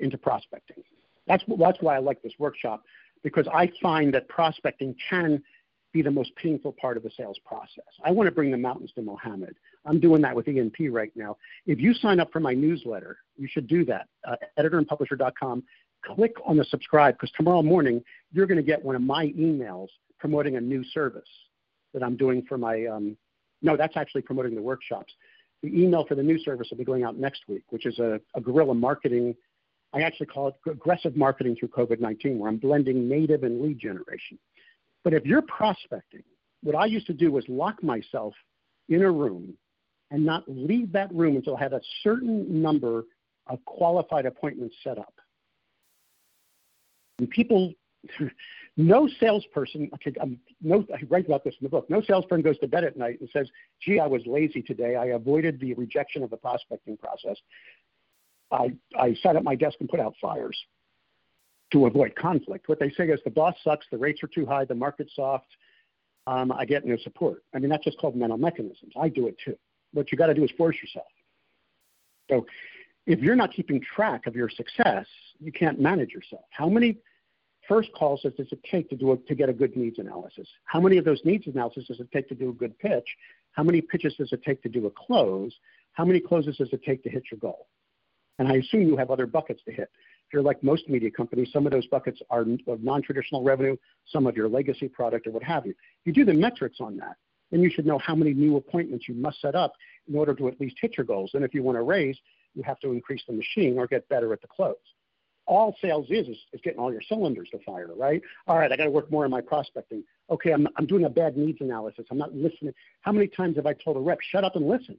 into 0.00 0.18
prospecting. 0.18 0.82
That's, 1.26 1.42
that's 1.58 1.78
why 1.80 1.96
I 1.96 1.98
like 1.98 2.22
this 2.22 2.32
workshop 2.38 2.82
because 3.22 3.46
I 3.52 3.70
find 3.82 4.12
that 4.14 4.28
prospecting 4.28 4.94
can 5.08 5.42
be 5.92 6.02
the 6.02 6.10
most 6.10 6.34
painful 6.36 6.74
part 6.80 6.96
of 6.96 7.02
the 7.02 7.10
sales 7.16 7.38
process. 7.44 7.84
I 8.04 8.10
want 8.12 8.28
to 8.28 8.30
bring 8.30 8.50
the 8.50 8.56
mountains 8.56 8.92
to 8.94 9.02
Mohammed. 9.02 9.56
I'm 9.84 9.98
doing 9.98 10.22
that 10.22 10.34
with 10.34 10.46
E&P 10.46 10.88
right 10.88 11.10
now. 11.16 11.36
If 11.66 11.80
you 11.80 11.94
sign 11.94 12.20
up 12.20 12.32
for 12.32 12.40
my 12.40 12.54
newsletter, 12.54 13.18
you 13.36 13.48
should 13.50 13.66
do 13.66 13.84
that. 13.86 14.06
Uh, 14.26 14.36
editorandpublisher.com. 14.58 15.64
Click 16.04 16.34
on 16.46 16.56
the 16.56 16.64
subscribe 16.64 17.14
because 17.14 17.32
tomorrow 17.36 17.62
morning 17.62 18.02
you're 18.32 18.46
going 18.46 18.56
to 18.56 18.62
get 18.62 18.82
one 18.82 18.94
of 18.94 19.02
my 19.02 19.26
emails 19.28 19.88
promoting 20.18 20.56
a 20.56 20.60
new 20.60 20.84
service 20.84 21.28
that 21.92 22.02
I'm 22.02 22.16
doing 22.16 22.44
for 22.48 22.56
my. 22.56 22.86
Um, 22.86 23.16
no, 23.62 23.76
that's 23.76 23.96
actually 23.96 24.22
promoting 24.22 24.54
the 24.54 24.62
workshops. 24.62 25.12
The 25.62 25.68
email 25.68 26.06
for 26.06 26.14
the 26.14 26.22
new 26.22 26.38
service 26.38 26.68
will 26.70 26.78
be 26.78 26.84
going 26.84 27.02
out 27.04 27.18
next 27.18 27.42
week, 27.48 27.64
which 27.68 27.84
is 27.84 27.98
a, 27.98 28.18
a 28.34 28.40
guerrilla 28.40 28.74
marketing. 28.74 29.34
I 29.92 30.02
actually 30.02 30.26
call 30.26 30.48
it 30.48 30.54
aggressive 30.70 31.16
marketing 31.16 31.56
through 31.58 31.68
COVID 31.68 32.00
19, 32.00 32.38
where 32.38 32.48
I'm 32.48 32.58
blending 32.58 33.08
native 33.08 33.42
and 33.42 33.60
lead 33.60 33.78
generation. 33.78 34.38
But 35.02 35.14
if 35.14 35.24
you're 35.24 35.42
prospecting, 35.42 36.22
what 36.62 36.76
I 36.76 36.86
used 36.86 37.06
to 37.06 37.14
do 37.14 37.32
was 37.32 37.44
lock 37.48 37.82
myself 37.82 38.34
in 38.88 39.02
a 39.02 39.10
room 39.10 39.54
and 40.10 40.24
not 40.24 40.44
leave 40.46 40.92
that 40.92 41.12
room 41.14 41.36
until 41.36 41.56
I 41.56 41.62
had 41.62 41.72
a 41.72 41.80
certain 42.02 42.62
number 42.62 43.04
of 43.46 43.64
qualified 43.64 44.26
appointments 44.26 44.76
set 44.84 44.98
up. 44.98 45.14
And 47.18 47.30
people, 47.30 47.72
no 48.76 49.08
salesperson, 49.18 49.90
I'm, 49.92 50.14
um, 50.22 50.38
no, 50.60 50.86
I 50.92 51.02
write 51.08 51.26
about 51.26 51.44
this 51.44 51.54
in 51.60 51.64
the 51.64 51.68
book. 51.68 51.88
No 51.88 52.02
salesperson 52.02 52.42
goes 52.42 52.58
to 52.58 52.68
bed 52.68 52.84
at 52.84 52.96
night 52.96 53.20
and 53.20 53.28
says, 53.32 53.48
"Gee, 53.84 54.00
I 54.00 54.06
was 54.06 54.22
lazy 54.26 54.62
today. 54.62 54.96
I 54.96 55.06
avoided 55.06 55.60
the 55.60 55.74
rejection 55.74 56.22
of 56.22 56.30
the 56.30 56.36
prospecting 56.36 56.96
process. 56.96 57.36
I 58.50 58.72
I 58.98 59.14
sat 59.22 59.36
at 59.36 59.44
my 59.44 59.54
desk 59.54 59.76
and 59.80 59.88
put 59.88 60.00
out 60.00 60.14
fires." 60.20 60.58
To 61.72 61.86
avoid 61.86 62.16
conflict, 62.16 62.68
what 62.68 62.80
they 62.80 62.90
say 62.90 63.06
is 63.06 63.20
the 63.22 63.30
boss 63.30 63.54
sucks, 63.62 63.86
the 63.92 63.96
rates 63.96 64.24
are 64.24 64.26
too 64.26 64.44
high, 64.44 64.64
the 64.64 64.74
market's 64.74 65.14
soft, 65.14 65.46
um, 66.26 66.50
I 66.50 66.64
get 66.64 66.84
no 66.84 66.96
support. 66.96 67.44
I 67.54 67.60
mean, 67.60 67.70
that's 67.70 67.84
just 67.84 67.96
called 67.96 68.16
mental 68.16 68.38
mechanisms. 68.38 68.92
I 69.00 69.08
do 69.08 69.28
it 69.28 69.36
too 69.44 69.54
what 69.92 70.12
you 70.12 70.18
got 70.18 70.26
to 70.26 70.34
do 70.34 70.44
is 70.44 70.50
force 70.56 70.76
yourself. 70.80 71.06
So 72.30 72.46
if 73.06 73.20
you're 73.20 73.36
not 73.36 73.52
keeping 73.52 73.80
track 73.80 74.26
of 74.26 74.36
your 74.36 74.48
success, 74.48 75.06
you 75.40 75.52
can't 75.52 75.80
manage 75.80 76.10
yourself. 76.10 76.44
How 76.50 76.68
many 76.68 76.98
first 77.68 77.90
calls 77.92 78.22
does 78.22 78.32
it 78.38 78.58
take 78.70 78.88
to 78.90 78.96
do 78.96 79.12
a, 79.12 79.16
to 79.16 79.34
get 79.34 79.48
a 79.48 79.52
good 79.52 79.76
needs 79.76 79.98
analysis? 79.98 80.48
How 80.64 80.80
many 80.80 80.98
of 80.98 81.04
those 81.04 81.20
needs 81.24 81.46
analysis 81.46 81.86
does 81.88 82.00
it 82.00 82.08
take 82.12 82.28
to 82.28 82.34
do 82.34 82.50
a 82.50 82.52
good 82.52 82.78
pitch? 82.78 83.06
How 83.52 83.62
many 83.62 83.80
pitches 83.80 84.14
does 84.16 84.32
it 84.32 84.42
take 84.44 84.62
to 84.62 84.68
do 84.68 84.86
a 84.86 84.90
close? 84.90 85.52
How 85.92 86.04
many 86.04 86.20
closes 86.20 86.56
does 86.56 86.68
it 86.72 86.82
take 86.84 87.02
to 87.02 87.10
hit 87.10 87.24
your 87.30 87.40
goal? 87.40 87.66
And 88.40 88.48
I 88.48 88.56
assume 88.56 88.88
you 88.88 88.96
have 88.96 89.10
other 89.10 89.26
buckets 89.26 89.60
to 89.66 89.70
hit. 89.70 89.90
If 90.26 90.32
you're 90.32 90.42
like 90.42 90.62
most 90.62 90.88
media 90.88 91.10
companies, 91.10 91.50
some 91.52 91.66
of 91.66 91.72
those 91.72 91.86
buckets 91.88 92.22
are 92.30 92.46
of 92.68 92.82
non-traditional 92.82 93.42
revenue, 93.42 93.76
some 94.06 94.26
of 94.26 94.34
your 94.34 94.48
legacy 94.48 94.88
product 94.88 95.26
or 95.26 95.30
what 95.30 95.42
have 95.42 95.66
you. 95.66 95.74
You 96.06 96.14
do 96.14 96.24
the 96.24 96.32
metrics 96.32 96.78
on 96.80 96.96
that, 96.96 97.16
then 97.50 97.60
you 97.60 97.68
should 97.68 97.84
know 97.84 97.98
how 97.98 98.14
many 98.14 98.32
new 98.32 98.56
appointments 98.56 99.06
you 99.06 99.14
must 99.14 99.42
set 99.42 99.54
up 99.54 99.74
in 100.08 100.16
order 100.16 100.34
to 100.34 100.48
at 100.48 100.58
least 100.58 100.76
hit 100.80 100.96
your 100.96 101.04
goals. 101.04 101.32
And 101.34 101.44
if 101.44 101.52
you 101.52 101.62
want 101.62 101.76
to 101.76 101.82
raise, 101.82 102.16
you 102.54 102.62
have 102.62 102.80
to 102.80 102.92
increase 102.92 103.22
the 103.26 103.34
machine 103.34 103.76
or 103.78 103.86
get 103.86 104.08
better 104.08 104.32
at 104.32 104.40
the 104.40 104.48
close. 104.48 104.76
All 105.46 105.76
sales 105.82 106.06
is, 106.08 106.26
is, 106.26 106.38
is 106.54 106.60
getting 106.64 106.78
all 106.78 106.90
your 106.90 107.02
cylinders 107.02 107.50
to 107.50 107.58
fire, 107.58 107.90
right? 107.94 108.22
All 108.46 108.56
right, 108.56 108.72
I 108.72 108.76
got 108.78 108.84
to 108.84 108.90
work 108.90 109.10
more 109.10 109.26
on 109.26 109.30
my 109.30 109.42
prospecting. 109.42 110.02
Okay, 110.30 110.52
I'm, 110.52 110.66
I'm 110.78 110.86
doing 110.86 111.04
a 111.04 111.10
bad 111.10 111.36
needs 111.36 111.58
analysis. 111.60 112.06
I'm 112.10 112.16
not 112.16 112.34
listening. 112.34 112.72
How 113.02 113.12
many 113.12 113.26
times 113.26 113.56
have 113.56 113.66
I 113.66 113.74
told 113.74 113.98
a 113.98 114.00
rep, 114.00 114.20
shut 114.22 114.44
up 114.44 114.56
and 114.56 114.66
listen? 114.66 114.96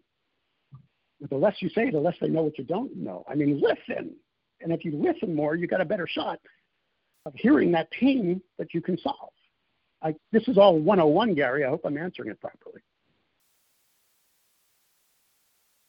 The 1.29 1.35
less 1.35 1.55
you 1.59 1.69
say, 1.69 1.89
the 1.91 1.99
less 1.99 2.15
they 2.19 2.27
know 2.27 2.41
what 2.41 2.57
you 2.57 2.63
don't 2.63 2.95
know. 2.95 3.23
I 3.29 3.35
mean, 3.35 3.61
listen. 3.61 4.15
And 4.61 4.71
if 4.71 4.83
you 4.83 4.91
listen 4.91 5.35
more, 5.35 5.55
you 5.55 5.67
got 5.67 5.81
a 5.81 5.85
better 5.85 6.07
shot 6.07 6.39
of 7.25 7.33
hearing 7.35 7.71
that 7.73 7.91
pain 7.91 8.41
that 8.57 8.73
you 8.73 8.81
can 8.81 8.97
solve. 8.97 9.31
I, 10.01 10.15
this 10.31 10.47
is 10.47 10.57
all 10.57 10.79
101, 10.79 11.35
Gary. 11.35 11.63
I 11.63 11.69
hope 11.69 11.81
I'm 11.85 11.97
answering 11.97 12.29
it 12.29 12.41
properly. 12.41 12.81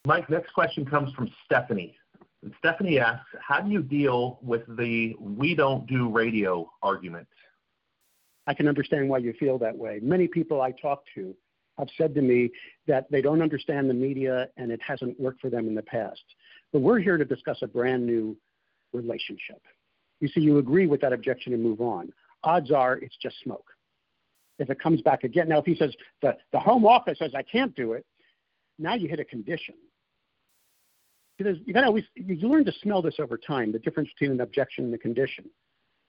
Mike, 0.05 0.29
next 0.29 0.53
question 0.53 0.85
comes 0.85 1.13
from 1.15 1.31
Stephanie. 1.45 1.97
And 2.43 2.53
Stephanie 2.59 2.99
asks, 2.99 3.25
how 3.41 3.61
do 3.61 3.71
you 3.71 3.83
deal 3.83 4.39
with 4.43 4.63
the 4.77 5.15
we 5.19 5.55
don't 5.55 5.87
do 5.87 6.11
radio 6.11 6.71
argument? 6.83 7.29
I 8.47 8.55
can 8.55 8.67
understand 8.67 9.09
why 9.09 9.19
you 9.19 9.33
feel 9.39 9.59
that 9.59 9.77
way. 9.77 10.01
Many 10.03 10.27
people 10.27 10.61
I 10.61 10.73
talk 10.73 11.05
to 11.15 11.35
have 11.79 11.89
said 11.97 12.15
to 12.15 12.23
me 12.23 12.51
that 12.87 13.11
they 13.11 13.23
don't 13.23 13.43
understand 13.43 13.89
the 13.89 13.95
media 13.95 14.49
and 14.57 14.71
it 14.71 14.81
hasn't 14.87 15.19
worked 15.19 15.41
for 15.41 15.51
them 15.51 15.67
in 15.67 15.75
the 15.75 15.83
past. 15.83 16.23
But 16.73 16.81
we're 16.81 16.99
here 16.99 17.17
to 17.17 17.25
discuss 17.25 17.59
a 17.63 17.67
brand 17.67 18.07
new 18.07 18.37
relationship. 18.93 19.61
You 20.21 20.29
see, 20.29 20.41
you 20.41 20.59
agree 20.59 20.87
with 20.87 21.01
that 21.01 21.13
objection 21.13 21.53
and 21.53 21.63
move 21.63 21.81
on. 21.81 22.13
Odds 22.45 22.71
are 22.71 22.99
it's 22.99 23.17
just 23.23 23.37
smoke. 23.43 23.67
If 24.59 24.71
it 24.71 24.81
comes 24.81 25.01
back 25.01 25.25
again, 25.25 25.49
now 25.49 25.59
if 25.59 25.65
he 25.65 25.75
says 25.75 25.95
the, 26.21 26.37
the 26.53 26.61
home 26.61 26.87
office 26.87 27.19
says 27.19 27.33
I 27.35 27.43
can't 27.43 27.75
do 27.75 27.95
it, 27.95 28.05
now 28.79 28.95
you 28.95 29.09
hit 29.09 29.21
a 29.21 29.25
condition 29.25 29.75
because 31.39 31.59
you 31.65 31.73
got 31.73 31.81
to 31.81 31.87
always 31.87 32.05
you 32.15 32.49
learn 32.49 32.65
to 32.65 32.73
smell 32.83 33.03
this 33.03 33.17
over 33.19 33.37
time. 33.37 33.73
The 33.73 33.79
difference 33.79 34.11
between 34.19 34.33
an 34.33 34.41
objection 34.41 34.85
and 34.85 34.95
a 34.95 34.99
condition. 34.99 35.45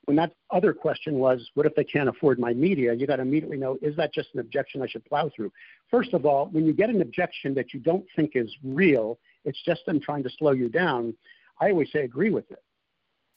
When 0.06 0.18
that 0.18 0.34
other 0.52 0.74
question 0.74 1.16
was, 1.16 1.50
what 1.54 1.66
if 1.66 1.76
they 1.76 1.84
can't 1.84 2.10
afford 2.10 2.38
my 2.38 2.54
media? 2.54 2.94
You 2.94 3.08
got 3.08 3.18
to 3.18 3.22
immediately 3.22 3.58
know, 3.58 3.78
is 3.82 3.96
that 3.96 4.14
just 4.14 4.30
an 4.34 4.42
objection 4.42 4.82
I 4.82 4.88
should 4.88 5.06
plow 5.06 5.30
through? 5.34 5.52
First 5.90 6.14
of 6.14 6.26
all, 6.26 6.48
when 6.48 6.66
you 6.66 6.74
get 6.74 6.90
an 6.90 7.02
objection 7.02 7.54
that 7.56 7.74
you 7.74 7.80
don't 7.80 8.06
think 8.16 8.32
is 8.36 8.54
real, 8.64 9.18
it's 9.46 9.62
just 9.64 9.86
them 9.86 10.02
trying 10.02 10.24
to 10.24 10.30
slow 10.38 10.52
you 10.52 10.68
down. 10.68 11.14
I 11.62 11.70
always 11.70 11.92
say 11.92 12.02
agree 12.02 12.32
with 12.32 12.52
it. 12.52 12.62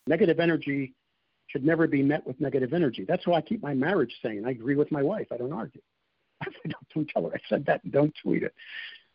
Negative 0.09 0.41
energy 0.41 0.95
should 1.49 1.65
never 1.65 1.87
be 1.87 2.03
met 2.03 2.27
with 2.27 2.41
negative 2.41 2.73
energy. 2.73 3.05
That's 3.07 3.27
why 3.27 3.39
I 3.39 3.41
keep 3.41 3.63
my 3.63 3.75
marriage 3.75 4.15
sane. 4.23 4.45
I 4.45 4.51
agree 4.51 4.75
with 4.75 4.91
my 4.91 5.03
wife. 5.03 5.29
I 5.33 5.37
don't 5.37 5.53
argue. 5.53 5.83
I 6.43 6.47
don't, 6.65 6.89
don't 6.95 7.09
tell 7.09 7.23
her 7.29 7.35
I 7.35 7.41
said 7.49 7.65
that 7.67 7.89
don't 7.93 8.13
tweet 8.23 8.43
it. 8.43 8.55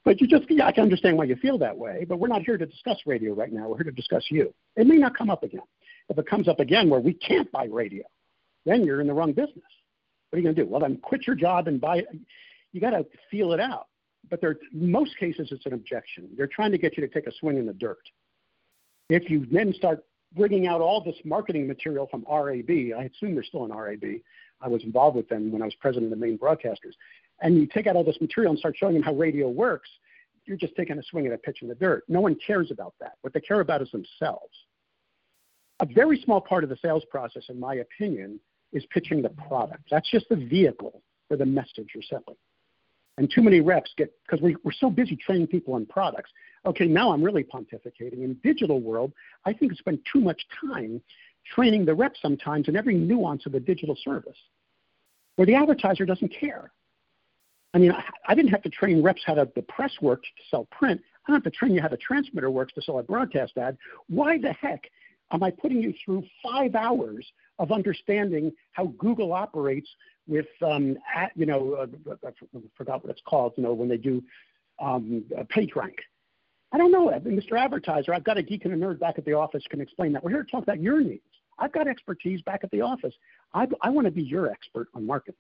But 0.04 0.20
you 0.20 0.28
just, 0.28 0.50
yeah, 0.50 0.66
I 0.66 0.72
can 0.72 0.84
understand 0.84 1.18
why 1.18 1.26
you 1.26 1.36
feel 1.36 1.58
that 1.60 1.78
way, 1.78 2.06
but 2.08 2.18
we're 2.18 2.28
not 2.28 2.42
here 2.42 2.58
to 2.58 2.66
discuss 2.66 2.98
radio 3.06 3.34
right 3.34 3.54
now. 3.54 3.70
We're 3.70 3.78
here 3.78 3.84
to 3.84 3.92
discuss 3.92 4.26
you. 4.30 4.54
It 4.76 4.88
may 4.88 4.98
not 4.98 5.16
come 5.16 5.30
up 5.30 5.44
again. 5.44 5.62
If 6.12 6.18
it 6.18 6.28
comes 6.28 6.48
up 6.48 6.60
again 6.60 6.90
where 6.90 7.00
we 7.00 7.14
can't 7.14 7.52
buy 7.52 7.66
radio, 7.66 8.04
then 8.66 8.86
you're 8.86 9.02
in 9.02 9.08
the 9.08 9.14
wrong 9.14 9.32
business. 9.32 9.64
What 10.30 10.38
are 10.38 10.40
you 10.40 10.44
going 10.44 10.56
to 10.56 10.64
do? 10.64 10.70
Well, 10.70 10.82
then 10.82 10.98
quit 10.98 11.26
your 11.26 11.36
job 11.36 11.68
and 11.68 11.80
buy 11.80 11.98
it. 11.98 12.08
You 12.74 12.82
got 12.82 12.92
to 12.92 13.06
feel 13.30 13.54
it 13.54 13.60
out. 13.60 13.88
But 14.30 14.42
there, 14.42 14.58
most 14.72 15.18
cases, 15.18 15.50
it's 15.52 15.66
an 15.66 15.74
objection. 15.74 16.30
They're 16.38 16.48
trying 16.48 16.72
to 16.72 16.78
get 16.78 16.98
you 16.98 17.08
to 17.08 17.12
take 17.12 17.28
a 17.28 17.32
swing 17.40 17.58
in 17.58 17.66
the 17.66 17.74
dirt. 17.74 18.02
If 19.10 19.30
you 19.30 19.48
then 19.52 19.74
start 19.74 20.06
bringing 20.36 20.68
out 20.68 20.80
all 20.80 21.04
this 21.04 21.16
marketing 21.26 21.68
material 21.68 22.08
from 22.12 22.26
RAB, 22.30 22.70
I 22.70 23.10
assume 23.14 23.34
they're 23.34 23.44
still 23.44 23.66
in 23.66 23.74
RAB. 23.74 24.04
I 24.62 24.68
was 24.68 24.84
involved 24.84 25.18
with 25.18 25.28
them 25.28 25.52
when 25.52 25.62
I 25.62 25.66
was 25.66 25.76
president 25.76 26.14
of 26.14 26.20
Maine 26.20 26.38
Broadcasters 26.38 26.94
and 27.42 27.58
you 27.58 27.66
take 27.66 27.88
out 27.88 27.96
all 27.96 28.04
this 28.04 28.20
material 28.22 28.52
and 28.52 28.60
start 28.60 28.76
showing 28.78 28.94
them 28.94 29.04
how 29.04 29.14
radio 29.14 29.50
works, 29.50 29.90
you're 30.46 30.58
just 30.58 30.76
taking 30.76 30.98
a 30.98 31.04
swing 31.04 31.28
at 31.28 31.34
a 31.34 31.38
pitch 31.38 31.60
in 31.62 31.68
the 31.68 31.76
dirt. 31.76 32.04
No 32.08 32.22
one 32.22 32.36
cares 32.46 32.72
about 32.72 32.94
that. 33.00 33.14
What 33.22 33.34
they 33.34 33.42
care 33.42 33.60
about 33.60 33.82
is 33.82 33.90
themselves. 33.92 34.54
A 35.82 35.86
very 35.86 36.22
small 36.22 36.40
part 36.40 36.64
of 36.64 36.70
the 36.70 36.78
sales 36.78 37.04
process, 37.10 37.44
in 37.50 37.60
my 37.60 37.76
opinion, 37.76 38.40
is 38.72 38.86
pitching 38.92 39.22
the 39.22 39.30
product. 39.30 39.84
That's 39.90 40.10
just 40.10 40.30
the 40.30 40.36
vehicle 40.36 41.02
for 41.28 41.36
the 41.38 41.46
message 41.46 41.90
you're 41.94 42.04
selling. 42.04 42.38
And 43.18 43.30
too 43.34 43.42
many 43.42 43.60
reps 43.60 43.92
get, 43.98 44.14
because 44.26 44.42
we, 44.42 44.56
we're 44.64 44.72
so 44.72 44.90
busy 44.90 45.16
training 45.16 45.48
people 45.48 45.74
on 45.74 45.86
products. 45.86 46.32
Okay, 46.66 46.86
now 46.86 47.12
I'm 47.12 47.22
really 47.22 47.44
pontificating. 47.44 48.24
In 48.24 48.38
digital 48.44 48.80
world, 48.80 49.12
I 49.46 49.54
think 49.54 49.72
we 49.72 49.78
spend 49.78 50.00
too 50.12 50.22
much 50.22 50.42
time 50.64 51.02
training 51.54 51.86
the 51.86 51.96
reps 51.96 52.22
sometimes 52.22 52.68
in 52.68 52.76
every 52.76 52.96
nuance 52.96 53.46
of 53.48 53.56
a 53.56 53.60
digital 53.60 53.98
service, 54.04 54.38
where 55.36 55.46
the 55.46 55.56
advertiser 55.56 56.06
doesn't 56.06 56.30
care. 56.30 56.72
I 57.74 57.80
mean, 57.80 57.92
I, 57.92 58.04
I 58.28 58.36
didn't 58.36 58.52
have 58.52 58.62
to 58.64 58.70
train 58.70 59.02
reps 59.02 59.24
how 59.26 59.34
to, 59.34 59.50
the 59.56 59.64
press 59.64 59.92
works 60.02 60.28
to 60.38 60.44
sell 60.50 60.68
print. 60.72 61.02
I 61.26 61.32
don't 61.32 61.44
have 61.44 61.52
to 61.52 61.58
train 61.58 61.74
you 61.74 61.82
how 61.82 61.88
the 61.88 61.98
transmitter 61.98 62.52
works 62.52 62.74
to 62.74 62.82
sell 62.82 63.00
a 63.00 63.04
broadcast 63.04 63.58
ad. 63.58 63.78
Why 64.08 64.38
the 64.38 64.54
heck 64.54 64.84
am 65.32 65.44
I 65.44 65.52
putting 65.52 65.82
you 65.82 65.94
through 66.04 66.24
five 66.44 66.76
hours 66.76 67.26
of 67.60 67.72
understanding 67.72 68.52
how 68.72 68.88
Google 68.98 69.34
operates 69.34 69.90
with, 70.28 70.48
um, 70.62 70.98
at, 71.16 71.32
you 71.36 71.46
know, 71.46 71.74
uh, 71.74 72.16
I 72.26 72.32
forgot 72.76 73.04
what 73.04 73.12
it's 73.12 73.22
called, 73.26 73.54
you 73.58 73.64
know, 73.64 73.74
when 73.74 73.90
they 73.90 73.98
do 73.98 74.24
um, 74.80 75.24
PageRank. 75.56 75.96
I 76.74 76.78
don't 76.78 76.92
know, 76.92 77.08
Mr. 77.10 77.60
Advertiser. 77.60 78.14
I've 78.14 78.24
got 78.24 78.38
a 78.38 78.44
geek 78.44 78.66
and 78.66 78.74
a 78.74 78.78
nerd 78.78 79.00
back 79.00 79.18
at 79.18 79.26
the 79.26 79.34
office 79.34 79.64
can 79.70 79.82
explain 79.82 80.14
that. 80.14 80.24
We're 80.24 80.32
here 80.32 80.44
to 80.44 80.50
talk 80.50 80.64
about 80.64 80.82
your 80.82 81.02
needs. 81.02 81.22
I've 81.60 81.74
got 81.74 81.88
expertise 81.88 82.42
back 82.42 82.62
at 82.64 82.72
the 82.72 82.82
office. 82.82 83.14
I, 83.54 83.68
I 83.82 83.90
want 83.90 84.06
to 84.06 84.12
be 84.12 84.24
your 84.24 84.50
expert 84.50 84.88
on 84.96 85.06
marketing. 85.06 85.36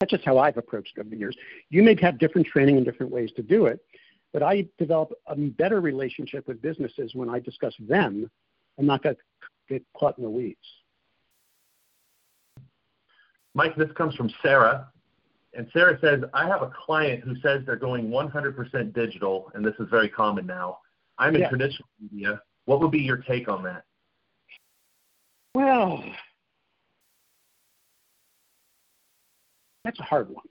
That's 0.00 0.10
just 0.10 0.24
how 0.24 0.38
I've 0.38 0.56
approached 0.56 0.94
it 0.96 1.00
over 1.00 1.08
the 1.08 1.16
years. 1.16 1.36
You 1.70 1.82
may 1.82 1.96
have 2.00 2.18
different 2.18 2.48
training 2.48 2.76
and 2.76 2.84
different 2.84 3.12
ways 3.12 3.30
to 3.36 3.42
do 3.42 3.66
it, 3.66 3.80
but 4.32 4.42
I 4.42 4.66
develop 4.76 5.12
a 5.28 5.36
better 5.36 5.80
relationship 5.80 6.48
with 6.48 6.60
businesses 6.60 7.14
when 7.14 7.30
I 7.30 7.38
discuss 7.38 7.74
them 7.78 8.28
and 8.78 8.86
not 8.86 9.02
get, 9.02 9.16
get 9.68 9.82
caught 9.96 10.18
in 10.18 10.24
the 10.24 10.30
weeds. 10.30 10.58
Mike, 13.54 13.76
this 13.76 13.90
comes 13.96 14.14
from 14.14 14.30
Sarah. 14.42 14.88
And 15.56 15.68
Sarah 15.72 15.96
says, 16.00 16.20
I 16.34 16.48
have 16.48 16.62
a 16.62 16.72
client 16.84 17.22
who 17.22 17.36
says 17.40 17.62
they're 17.64 17.76
going 17.76 18.08
100% 18.08 18.92
digital, 18.92 19.52
and 19.54 19.64
this 19.64 19.74
is 19.78 19.88
very 19.88 20.08
common 20.08 20.46
now. 20.46 20.78
I'm 21.18 21.34
in 21.36 21.42
yeah. 21.42 21.48
traditional 21.48 21.88
media. 22.00 22.40
What 22.64 22.80
would 22.80 22.90
be 22.90 22.98
your 22.98 23.18
take 23.18 23.48
on 23.48 23.62
that? 23.62 23.84
Well, 25.54 26.02
That's 29.84 30.00
a 30.00 30.04
hard 30.04 30.30
one. 30.30 30.44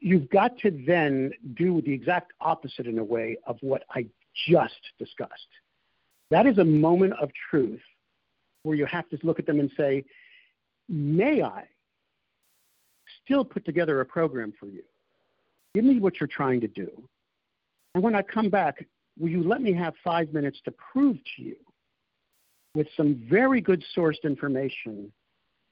You've 0.00 0.28
got 0.30 0.58
to 0.58 0.70
then 0.86 1.32
do 1.54 1.80
the 1.82 1.92
exact 1.92 2.32
opposite 2.40 2.86
in 2.86 2.98
a 2.98 3.04
way 3.04 3.36
of 3.46 3.56
what 3.60 3.84
I 3.90 4.06
just 4.48 4.80
discussed. 4.98 5.48
That 6.30 6.46
is 6.46 6.58
a 6.58 6.64
moment 6.64 7.14
of 7.20 7.30
truth 7.50 7.80
where 8.62 8.76
you 8.76 8.86
have 8.86 9.08
to 9.10 9.18
look 9.22 9.38
at 9.38 9.46
them 9.46 9.60
and 9.60 9.70
say, 9.76 10.04
May 10.88 11.42
I 11.42 11.64
still 13.24 13.44
put 13.44 13.64
together 13.64 14.00
a 14.00 14.06
program 14.06 14.52
for 14.58 14.66
you? 14.66 14.82
Give 15.74 15.84
me 15.84 15.98
what 15.98 16.20
you're 16.20 16.26
trying 16.26 16.60
to 16.60 16.68
do. 16.68 16.90
And 17.94 18.02
when 18.02 18.14
I 18.14 18.22
come 18.22 18.50
back, 18.50 18.86
will 19.18 19.30
you 19.30 19.42
let 19.42 19.62
me 19.62 19.72
have 19.72 19.94
five 20.02 20.32
minutes 20.32 20.58
to 20.64 20.72
prove 20.72 21.16
to 21.36 21.42
you 21.42 21.56
with 22.74 22.88
some 22.96 23.22
very 23.30 23.60
good 23.60 23.82
sourced 23.96 24.22
information 24.24 25.12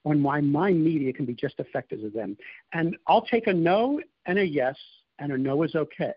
on 0.04 0.22
why 0.22 0.40
my 0.40 0.72
media 0.72 1.12
can 1.12 1.24
be 1.24 1.34
just 1.34 1.54
effective 1.58 2.00
as 2.04 2.12
them. 2.12 2.36
And 2.72 2.96
I'll 3.06 3.22
take 3.22 3.46
a 3.46 3.52
no 3.52 4.00
and 4.26 4.38
a 4.38 4.46
yes, 4.46 4.76
and 5.18 5.32
a 5.32 5.38
no 5.38 5.62
is 5.62 5.74
okay. 5.74 6.14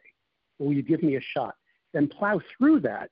Will 0.60 0.74
you 0.74 0.82
give 0.82 1.04
me 1.04 1.18
a 1.18 1.22
shot? 1.22 1.56
Then 1.96 2.08
plow 2.08 2.40
through 2.56 2.82
that 2.82 3.10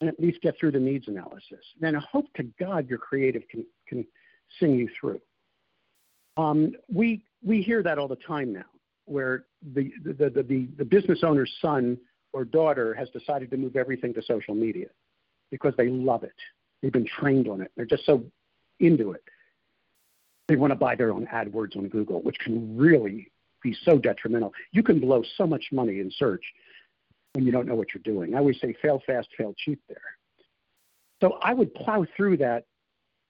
and 0.00 0.08
at 0.08 0.18
least 0.18 0.42
get 0.42 0.58
through 0.58 0.72
the 0.72 0.80
needs 0.80 1.06
analysis. 1.06 1.64
Then 1.80 1.94
I 1.94 2.00
hope 2.00 2.26
to 2.34 2.42
God 2.58 2.88
your 2.88 2.98
creative 2.98 3.46
can, 3.48 3.64
can 3.86 4.04
sing 4.58 4.74
you 4.74 4.88
through. 5.00 5.20
Um, 6.36 6.72
we, 6.92 7.22
we 7.44 7.62
hear 7.62 7.84
that 7.84 7.98
all 7.98 8.08
the 8.08 8.16
time 8.16 8.52
now, 8.52 8.64
where 9.04 9.44
the, 9.74 9.92
the, 10.02 10.12
the, 10.12 10.42
the, 10.42 10.68
the 10.78 10.84
business 10.84 11.20
owner's 11.22 11.52
son 11.62 11.96
or 12.32 12.44
daughter 12.44 12.94
has 12.94 13.08
decided 13.10 13.48
to 13.50 13.56
move 13.56 13.76
everything 13.76 14.12
to 14.14 14.22
social 14.22 14.54
media 14.54 14.88
because 15.52 15.74
they 15.76 15.88
love 15.88 16.24
it. 16.24 16.34
They've 16.80 16.90
been 16.90 17.06
trained 17.06 17.46
on 17.46 17.60
it. 17.60 17.70
They're 17.76 17.86
just 17.86 18.04
so 18.06 18.24
into 18.80 19.12
it 19.12 19.22
they 20.48 20.56
want 20.56 20.70
to 20.70 20.76
buy 20.76 20.94
their 20.94 21.12
own 21.12 21.26
AdWords 21.32 21.76
on 21.76 21.88
Google, 21.88 22.20
which 22.20 22.38
can 22.38 22.76
really 22.76 23.30
be 23.62 23.74
so 23.84 23.98
detrimental. 23.98 24.52
You 24.72 24.82
can 24.82 25.00
blow 25.00 25.22
so 25.36 25.46
much 25.46 25.64
money 25.72 26.00
in 26.00 26.10
search 26.10 26.44
when 27.34 27.44
you 27.44 27.52
don't 27.52 27.66
know 27.66 27.74
what 27.74 27.88
you're 27.94 28.02
doing. 28.02 28.34
I 28.34 28.38
always 28.38 28.60
say 28.60 28.74
fail 28.82 29.02
fast, 29.06 29.28
fail 29.36 29.54
cheap 29.56 29.80
there. 29.88 30.16
So 31.20 31.38
I 31.42 31.54
would 31.54 31.74
plow 31.74 32.04
through 32.16 32.38
that 32.38 32.64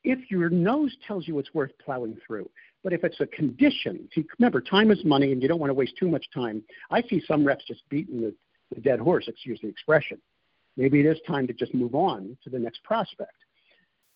if 0.03 0.31
your 0.31 0.51
nose 0.51 0.97
tells 1.07 1.29
you 1.29 1.39
it's 1.39 1.55
worth 1.55 1.71
plowing 1.85 2.17
through. 2.27 2.51
But 2.83 2.93
if 2.93 3.05
it's 3.05 3.21
a 3.21 3.27
condition, 3.27 4.09
see, 4.13 4.25
remember, 4.39 4.61
time 4.61 4.91
is 4.91 5.05
money 5.05 5.31
and 5.31 5.41
you 5.41 5.47
don't 5.47 5.61
want 5.61 5.71
to 5.71 5.75
waste 5.75 5.97
too 5.99 6.09
much 6.09 6.27
time. 6.35 6.63
I 6.91 7.03
see 7.03 7.23
some 7.29 7.47
reps 7.47 7.65
just 7.65 7.89
beating 7.89 8.21
the, 8.21 8.35
the 8.75 8.81
dead 8.81 8.99
horse, 8.99 9.29
excuse 9.29 9.61
the 9.63 9.69
expression. 9.69 10.19
Maybe 10.77 11.01
it 11.01 11.07
is 11.07 11.19
time 11.27 11.47
to 11.47 11.53
just 11.53 11.75
move 11.75 11.95
on 11.95 12.37
to 12.43 12.51
the 12.51 12.59
next 12.59 12.83
prospect. 12.83 13.35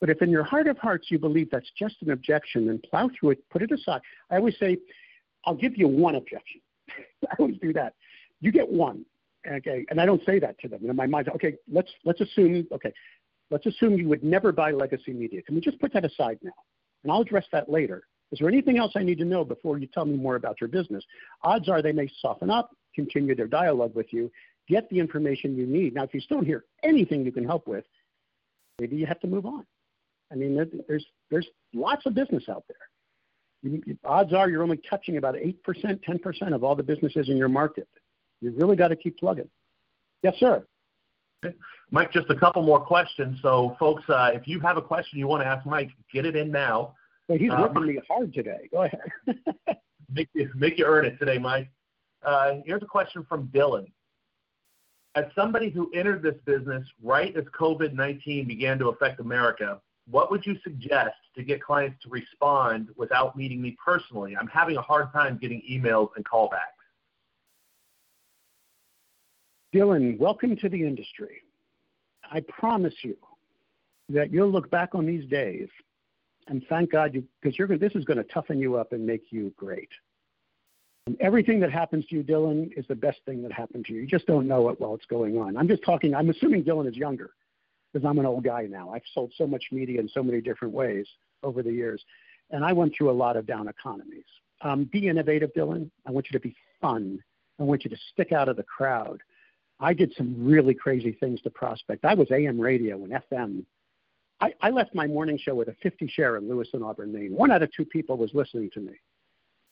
But 0.00 0.10
if 0.10 0.20
in 0.20 0.30
your 0.30 0.42
heart 0.42 0.66
of 0.66 0.78
hearts 0.78 1.10
you 1.10 1.18
believe 1.18 1.50
that's 1.50 1.70
just 1.78 1.96
an 2.02 2.10
objection, 2.10 2.66
then 2.66 2.80
plow 2.90 3.08
through 3.18 3.30
it, 3.30 3.50
put 3.50 3.62
it 3.62 3.70
aside. 3.70 4.00
I 4.30 4.36
always 4.36 4.58
say, 4.58 4.78
I'll 5.44 5.54
give 5.54 5.76
you 5.76 5.86
one 5.86 6.16
objection. 6.16 6.60
I 7.30 7.34
always 7.38 7.56
do 7.62 7.72
that. 7.74 7.94
You 8.40 8.50
get 8.50 8.68
one. 8.68 9.04
Okay, 9.46 9.86
and 9.90 10.00
I 10.00 10.06
don't 10.06 10.24
say 10.24 10.38
that 10.38 10.58
to 10.60 10.68
them. 10.68 10.88
In 10.88 10.96
my 10.96 11.06
mind, 11.06 11.28
okay, 11.34 11.56
let's 11.70 11.90
let's 12.04 12.20
assume 12.20 12.66
okay, 12.72 12.92
let's 13.50 13.66
assume 13.66 13.94
you 13.94 14.08
would 14.08 14.24
never 14.24 14.52
buy 14.52 14.70
legacy 14.72 15.12
media. 15.12 15.42
Can 15.42 15.54
we 15.54 15.60
just 15.60 15.80
put 15.80 15.92
that 15.92 16.04
aside 16.04 16.38
now? 16.42 16.52
And 17.02 17.12
I'll 17.12 17.20
address 17.20 17.44
that 17.52 17.70
later. 17.70 18.04
Is 18.32 18.40
there 18.40 18.48
anything 18.48 18.78
else 18.78 18.92
I 18.96 19.02
need 19.02 19.18
to 19.18 19.24
know 19.24 19.44
before 19.44 19.78
you 19.78 19.86
tell 19.86 20.04
me 20.04 20.16
more 20.16 20.34
about 20.34 20.60
your 20.60 20.68
business? 20.68 21.04
Odds 21.42 21.68
are 21.68 21.80
they 21.80 21.92
may 21.92 22.10
soften 22.20 22.50
up, 22.50 22.70
continue 22.94 23.36
their 23.36 23.46
dialogue 23.46 23.94
with 23.94 24.12
you, 24.12 24.30
get 24.68 24.88
the 24.90 24.98
information 24.98 25.56
you 25.56 25.66
need. 25.66 25.94
Now, 25.94 26.02
if 26.02 26.12
you 26.12 26.20
still 26.20 26.38
don't 26.38 26.46
hear 26.46 26.64
anything 26.82 27.24
you 27.24 27.30
can 27.30 27.44
help 27.44 27.68
with, 27.68 27.84
maybe 28.80 28.96
you 28.96 29.06
have 29.06 29.20
to 29.20 29.28
move 29.28 29.46
on. 29.46 29.64
I 30.32 30.34
mean, 30.34 30.56
there's 30.88 31.04
there's 31.30 31.46
lots 31.72 32.04
of 32.06 32.14
business 32.14 32.44
out 32.48 32.64
there. 32.68 33.72
You, 33.72 33.96
odds 34.04 34.32
are 34.32 34.50
you're 34.50 34.62
only 34.62 34.80
touching 34.88 35.16
about 35.16 35.34
8%, 35.34 35.56
10% 35.64 36.54
of 36.54 36.64
all 36.64 36.74
the 36.74 36.82
businesses 36.82 37.28
in 37.28 37.36
your 37.36 37.48
market. 37.48 37.88
You 38.40 38.52
really 38.56 38.76
got 38.76 38.88
to 38.88 38.96
keep 38.96 39.18
plugging. 39.18 39.48
Yes, 40.22 40.34
sir. 40.38 40.64
Mike, 41.90 42.12
just 42.12 42.28
a 42.30 42.34
couple 42.34 42.62
more 42.62 42.80
questions. 42.80 43.38
So, 43.42 43.76
folks, 43.78 44.02
uh, 44.08 44.30
if 44.34 44.48
you 44.48 44.60
have 44.60 44.76
a 44.76 44.82
question 44.82 45.18
you 45.18 45.28
want 45.28 45.42
to 45.42 45.46
ask 45.46 45.64
Mike, 45.66 45.90
get 46.12 46.26
it 46.26 46.34
in 46.36 46.50
now. 46.50 46.94
He's 47.28 47.50
uh, 47.50 47.56
working 47.60 47.86
me 47.86 47.98
hard 48.08 48.32
today. 48.32 48.68
Go 48.72 48.82
ahead. 48.82 49.00
make, 50.12 50.28
you, 50.34 50.50
make 50.54 50.78
you 50.78 50.84
earn 50.84 51.04
it 51.04 51.18
today, 51.18 51.38
Mike. 51.38 51.70
Uh, 52.24 52.54
here's 52.64 52.82
a 52.82 52.86
question 52.86 53.24
from 53.28 53.48
Dylan. 53.48 53.86
As 55.14 55.24
somebody 55.34 55.70
who 55.70 55.90
entered 55.94 56.22
this 56.22 56.34
business 56.44 56.86
right 57.02 57.34
as 57.36 57.44
COVID 57.58 57.94
19 57.94 58.46
began 58.46 58.78
to 58.78 58.88
affect 58.88 59.20
America, 59.20 59.80
what 60.08 60.30
would 60.30 60.44
you 60.44 60.56
suggest 60.62 61.16
to 61.36 61.42
get 61.42 61.62
clients 61.62 62.02
to 62.02 62.10
respond 62.10 62.90
without 62.96 63.36
meeting 63.36 63.60
me 63.60 63.76
personally? 63.82 64.36
I'm 64.38 64.46
having 64.46 64.76
a 64.76 64.82
hard 64.82 65.12
time 65.12 65.38
getting 65.40 65.62
emails 65.70 66.10
and 66.16 66.24
callbacks. 66.24 66.75
Dylan, 69.76 70.18
welcome 70.18 70.56
to 70.56 70.70
the 70.70 70.82
industry. 70.82 71.42
I 72.32 72.40
promise 72.48 72.94
you 73.02 73.14
that 74.08 74.32
you'll 74.32 74.50
look 74.50 74.70
back 74.70 74.94
on 74.94 75.04
these 75.04 75.28
days 75.28 75.68
and 76.46 76.64
thank 76.70 76.92
God 76.92 77.12
because 77.42 77.58
you're 77.58 77.76
this 77.76 77.94
is 77.94 78.06
going 78.06 78.16
to 78.16 78.24
toughen 78.24 78.58
you 78.58 78.76
up 78.76 78.94
and 78.94 79.06
make 79.06 79.24
you 79.28 79.52
great. 79.54 79.90
And 81.06 81.20
everything 81.20 81.60
that 81.60 81.70
happens 81.70 82.06
to 82.06 82.16
you, 82.16 82.24
Dylan, 82.24 82.70
is 82.74 82.86
the 82.88 82.94
best 82.94 83.18
thing 83.26 83.42
that 83.42 83.52
happened 83.52 83.84
to 83.84 83.92
you. 83.92 84.00
You 84.00 84.06
just 84.06 84.26
don't 84.26 84.48
know 84.48 84.70
it 84.70 84.80
while 84.80 84.94
it's 84.94 85.04
going 85.04 85.36
on. 85.36 85.58
I'm 85.58 85.68
just 85.68 85.84
talking. 85.84 86.14
I'm 86.14 86.30
assuming 86.30 86.64
Dylan 86.64 86.88
is 86.88 86.96
younger 86.96 87.32
because 87.92 88.08
I'm 88.08 88.18
an 88.18 88.24
old 88.24 88.44
guy 88.44 88.62
now. 88.62 88.94
I've 88.94 89.02
sold 89.12 89.34
so 89.36 89.46
much 89.46 89.64
media 89.72 90.00
in 90.00 90.08
so 90.08 90.22
many 90.22 90.40
different 90.40 90.72
ways 90.72 91.06
over 91.42 91.62
the 91.62 91.72
years, 91.72 92.02
and 92.50 92.64
I 92.64 92.72
went 92.72 92.94
through 92.96 93.10
a 93.10 93.12
lot 93.12 93.36
of 93.36 93.46
down 93.46 93.68
economies. 93.68 94.24
Um, 94.62 94.84
be 94.84 95.08
innovative, 95.08 95.50
Dylan. 95.52 95.90
I 96.06 96.12
want 96.12 96.28
you 96.30 96.38
to 96.38 96.42
be 96.42 96.56
fun. 96.80 97.22
I 97.60 97.64
want 97.64 97.84
you 97.84 97.90
to 97.90 97.96
stick 98.14 98.32
out 98.32 98.48
of 98.48 98.56
the 98.56 98.62
crowd. 98.62 99.20
I 99.80 99.92
did 99.92 100.12
some 100.16 100.34
really 100.38 100.74
crazy 100.74 101.12
things 101.12 101.40
to 101.42 101.50
prospect. 101.50 102.04
I 102.04 102.14
was 102.14 102.30
AM 102.30 102.58
radio 102.58 103.02
and 103.04 103.12
FM. 103.30 103.64
I, 104.40 104.52
I 104.60 104.70
left 104.70 104.94
my 104.94 105.06
morning 105.06 105.38
show 105.38 105.54
with 105.54 105.68
a 105.68 105.76
50 105.82 106.08
share 106.08 106.36
in 106.36 106.48
Lewis 106.48 106.68
and 106.72 106.84
Auburn, 106.84 107.12
Maine. 107.12 107.32
One 107.32 107.50
out 107.50 107.62
of 107.62 107.70
two 107.72 107.84
people 107.84 108.16
was 108.16 108.30
listening 108.34 108.70
to 108.74 108.80
me 108.80 108.92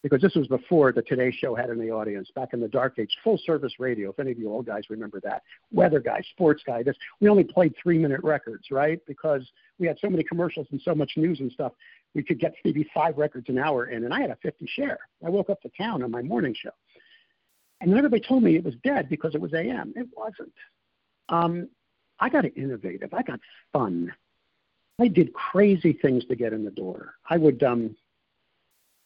because 0.02 0.20
this 0.20 0.34
was 0.34 0.46
before 0.48 0.92
the 0.92 1.00
Today 1.00 1.32
Show 1.32 1.54
had 1.54 1.70
any 1.70 1.90
audience, 1.90 2.28
back 2.34 2.50
in 2.52 2.60
the 2.60 2.68
dark 2.68 2.98
age, 2.98 3.10
full 3.24 3.40
service 3.46 3.72
radio, 3.78 4.10
if 4.10 4.18
any 4.20 4.32
of 4.32 4.38
you 4.38 4.50
old 4.50 4.66
guys 4.66 4.82
remember 4.90 5.18
that. 5.24 5.42
Weather 5.72 5.98
guy, 5.98 6.22
sports 6.32 6.62
guy, 6.66 6.82
this 6.82 6.94
we 7.20 7.30
only 7.30 7.44
played 7.44 7.74
three 7.82 7.98
minute 7.98 8.20
records, 8.22 8.66
right? 8.70 9.00
Because 9.06 9.50
we 9.78 9.86
had 9.86 9.98
so 10.00 10.10
many 10.10 10.22
commercials 10.22 10.66
and 10.70 10.80
so 10.84 10.94
much 10.94 11.12
news 11.16 11.40
and 11.40 11.50
stuff, 11.50 11.72
we 12.14 12.22
could 12.22 12.38
get 12.38 12.54
maybe 12.66 12.86
five 12.94 13.16
records 13.16 13.48
an 13.48 13.58
hour 13.58 13.86
in, 13.86 14.04
and 14.04 14.12
I 14.12 14.20
had 14.20 14.28
a 14.28 14.36
50 14.42 14.66
share. 14.76 14.98
I 15.24 15.30
woke 15.30 15.48
up 15.48 15.62
to 15.62 15.70
town 15.70 16.02
on 16.02 16.10
my 16.10 16.20
morning 16.20 16.54
show. 16.54 16.70
And 17.80 17.90
then 17.90 17.98
everybody 17.98 18.22
told 18.26 18.42
me 18.42 18.56
it 18.56 18.64
was 18.64 18.74
dead 18.82 19.08
because 19.08 19.34
it 19.34 19.40
was 19.40 19.52
AM. 19.52 19.92
It 19.96 20.08
wasn't. 20.16 20.52
Um, 21.28 21.68
I 22.20 22.28
got 22.28 22.44
innovative. 22.56 23.12
I 23.12 23.22
got 23.22 23.40
fun. 23.72 24.12
I 25.00 25.08
did 25.08 25.32
crazy 25.32 25.92
things 25.92 26.24
to 26.26 26.36
get 26.36 26.52
in 26.52 26.64
the 26.64 26.70
door. 26.70 27.14
I 27.28 27.36
would 27.36 27.62
um, 27.62 27.96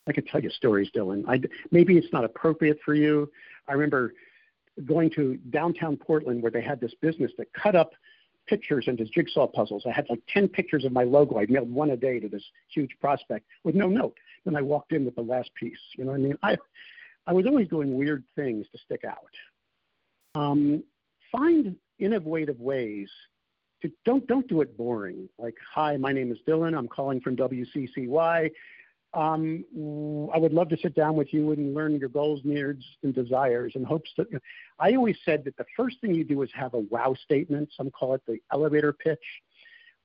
I 0.08 0.12
could 0.12 0.26
tell 0.26 0.42
you 0.42 0.50
stories, 0.50 0.90
Dylan. 0.94 1.24
I, 1.28 1.40
maybe 1.70 1.98
it's 1.98 2.12
not 2.12 2.24
appropriate 2.24 2.78
for 2.84 2.94
you. 2.94 3.30
I 3.68 3.72
remember 3.72 4.14
going 4.86 5.10
to 5.10 5.36
downtown 5.50 5.96
Portland 5.96 6.42
where 6.42 6.50
they 6.50 6.62
had 6.62 6.80
this 6.80 6.94
business 7.00 7.30
that 7.36 7.52
cut 7.52 7.76
up 7.76 7.92
pictures 8.46 8.86
into 8.88 9.04
jigsaw 9.04 9.46
puzzles. 9.46 9.84
I 9.86 9.92
had 9.92 10.06
like 10.08 10.22
10 10.32 10.48
pictures 10.48 10.84
of 10.84 10.92
my 10.92 11.04
logo. 11.04 11.38
I 11.38 11.46
mailed 11.48 11.70
one 11.70 11.90
a 11.90 11.96
day 11.96 12.18
to 12.20 12.28
this 12.28 12.42
huge 12.68 12.96
prospect 13.00 13.46
with 13.64 13.74
no 13.74 13.88
note. 13.88 14.16
Then 14.44 14.56
I 14.56 14.62
walked 14.62 14.92
in 14.92 15.04
with 15.04 15.14
the 15.14 15.22
last 15.22 15.50
piece. 15.54 15.78
You 15.98 16.04
know 16.04 16.12
what 16.12 16.20
I 16.20 16.22
mean? 16.22 16.38
I, 16.42 16.56
I 17.28 17.32
was 17.34 17.44
always 17.44 17.68
doing 17.68 17.94
weird 17.94 18.24
things 18.34 18.66
to 18.72 18.78
stick 18.78 19.02
out. 19.04 19.18
Um, 20.34 20.82
find 21.30 21.76
innovative 21.98 22.58
ways 22.58 23.10
to 23.82 23.92
don't 24.06 24.26
don't 24.26 24.48
do 24.48 24.62
it 24.62 24.76
boring. 24.78 25.28
Like, 25.38 25.54
hi, 25.74 25.98
my 25.98 26.10
name 26.12 26.32
is 26.32 26.38
Dylan. 26.48 26.76
I'm 26.76 26.88
calling 26.88 27.20
from 27.20 27.36
WCYY. 27.36 28.50
Um, 29.12 29.64
I 30.34 30.38
would 30.38 30.54
love 30.54 30.70
to 30.70 30.76
sit 30.78 30.94
down 30.94 31.16
with 31.16 31.32
you 31.34 31.52
and 31.52 31.74
learn 31.74 31.98
your 31.98 32.08
goals, 32.08 32.40
needs, 32.44 32.84
and 33.02 33.14
desires, 33.14 33.72
and 33.74 33.84
hopes 33.84 34.10
that. 34.16 34.26
I 34.78 34.94
always 34.94 35.16
said 35.24 35.44
that 35.44 35.56
the 35.58 35.66
first 35.76 36.00
thing 36.00 36.14
you 36.14 36.24
do 36.24 36.40
is 36.42 36.50
have 36.54 36.72
a 36.72 36.78
wow 36.78 37.14
statement. 37.24 37.68
Some 37.76 37.90
call 37.90 38.14
it 38.14 38.22
the 38.26 38.38
elevator 38.52 38.94
pitch, 38.94 39.18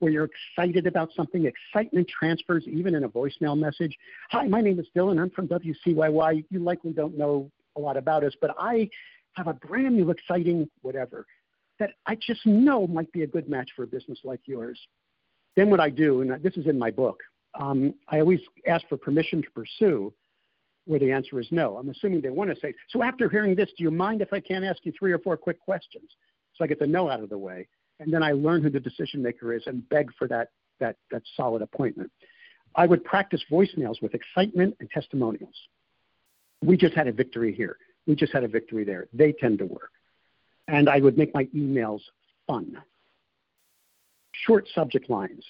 where 0.04 0.12
you're 0.12 0.30
excited 0.58 0.86
about 0.86 1.10
something. 1.16 1.46
Excitement 1.46 2.08
transfers 2.08 2.66
even 2.68 2.94
in 2.94 3.06
a 3.06 3.10
voicemail 3.10 3.58
message. 3.58 3.98
Hi, 4.32 4.46
my 4.48 4.60
name 4.60 4.80
is 4.80 4.86
Dylan. 4.96 5.20
I'm 5.20 5.30
from 5.30 5.48
WCYY. 5.48 6.44
You 6.50 6.60
likely 6.60 6.92
don't 6.92 7.18
know 7.18 7.50
a 7.78 7.80
lot 7.80 7.96
about 7.96 8.26
us, 8.26 8.34
but 8.42 8.54
I 8.60 8.90
have 9.34 9.48
a 9.48 9.54
brand 9.54 9.96
new, 9.96 10.12
exciting 10.12 10.70
whatever 10.82 11.26
that 11.80 11.92
I 12.06 12.16
just 12.16 12.46
know 12.46 12.86
might 12.86 13.12
be 13.14 13.24
a 13.24 13.28
good 13.28 13.50
match 13.50 13.72
for 13.76 13.84
a 13.84 13.88
business 13.88 14.20
like 14.24 14.42
yours. 14.46 14.80
Then 15.56 15.70
what 15.70 15.80
I 15.80 15.90
do, 15.90 16.22
and 16.22 16.44
this 16.44 16.58
is 16.58 16.68
in 16.68 16.78
my 16.78 16.92
book, 16.92 17.20
um, 17.60 17.94
I 18.10 18.20
always 18.20 18.42
ask 18.68 18.86
for 18.88 18.98
permission 18.98 19.42
to 19.42 19.50
pursue 19.52 20.14
where 20.86 21.00
the 21.00 21.12
answer 21.12 21.40
is 21.40 21.48
no. 21.50 21.78
I'm 21.78 21.90
assuming 21.90 22.22
they 22.22 22.30
want 22.30 22.50
to 22.50 22.60
say, 22.60 22.74
so 22.90 23.02
after 23.02 23.30
hearing 23.30 23.56
this, 23.56 23.70
do 23.78 23.84
you 23.84 23.92
mind 23.92 24.22
if 24.22 24.34
I 24.34 24.42
can't 24.42 24.66
ask 24.66 24.80
you 24.84 24.92
three 24.98 25.14
or 25.14 25.20
four 25.20 25.38
quick 25.38 25.60
questions? 25.62 26.10
So 26.56 26.64
I 26.64 26.68
get 26.68 26.80
the 26.80 26.88
no 26.88 27.10
out 27.10 27.22
of 27.22 27.30
the 27.30 27.38
way. 27.38 27.68
And 28.00 28.14
then 28.14 28.24
I 28.24 28.32
learn 28.32 28.62
who 28.62 28.70
the 28.70 28.80
decision 28.80 29.22
maker 29.22 29.54
is 29.54 29.64
and 29.66 29.88
beg 29.90 30.12
for 30.18 30.28
that, 30.28 30.50
that, 30.80 30.98
that 31.12 31.22
solid 31.36 31.62
appointment. 31.62 32.12
I 32.76 32.86
would 32.88 33.04
practice 33.04 33.44
voicemails 33.52 34.02
with 34.02 34.14
excitement 34.16 34.76
and 34.80 34.90
testimonials. 34.90 35.56
We 36.64 36.78
just 36.78 36.96
had 36.96 37.08
a 37.08 37.12
victory 37.12 37.54
here. 37.54 37.78
We 38.08 38.16
just 38.16 38.34
had 38.34 38.44
a 38.44 38.48
victory 38.48 38.84
there. 38.84 39.08
They 39.14 39.32
tend 39.32 39.60
to 39.60 39.66
work. 39.66 39.92
And 40.68 40.90
I 40.90 41.00
would 41.00 41.18
make 41.18 41.34
my 41.34 41.46
emails 41.56 42.02
fun. 42.48 42.82
Short 44.32 44.68
subject 44.74 45.10
lines, 45.10 45.46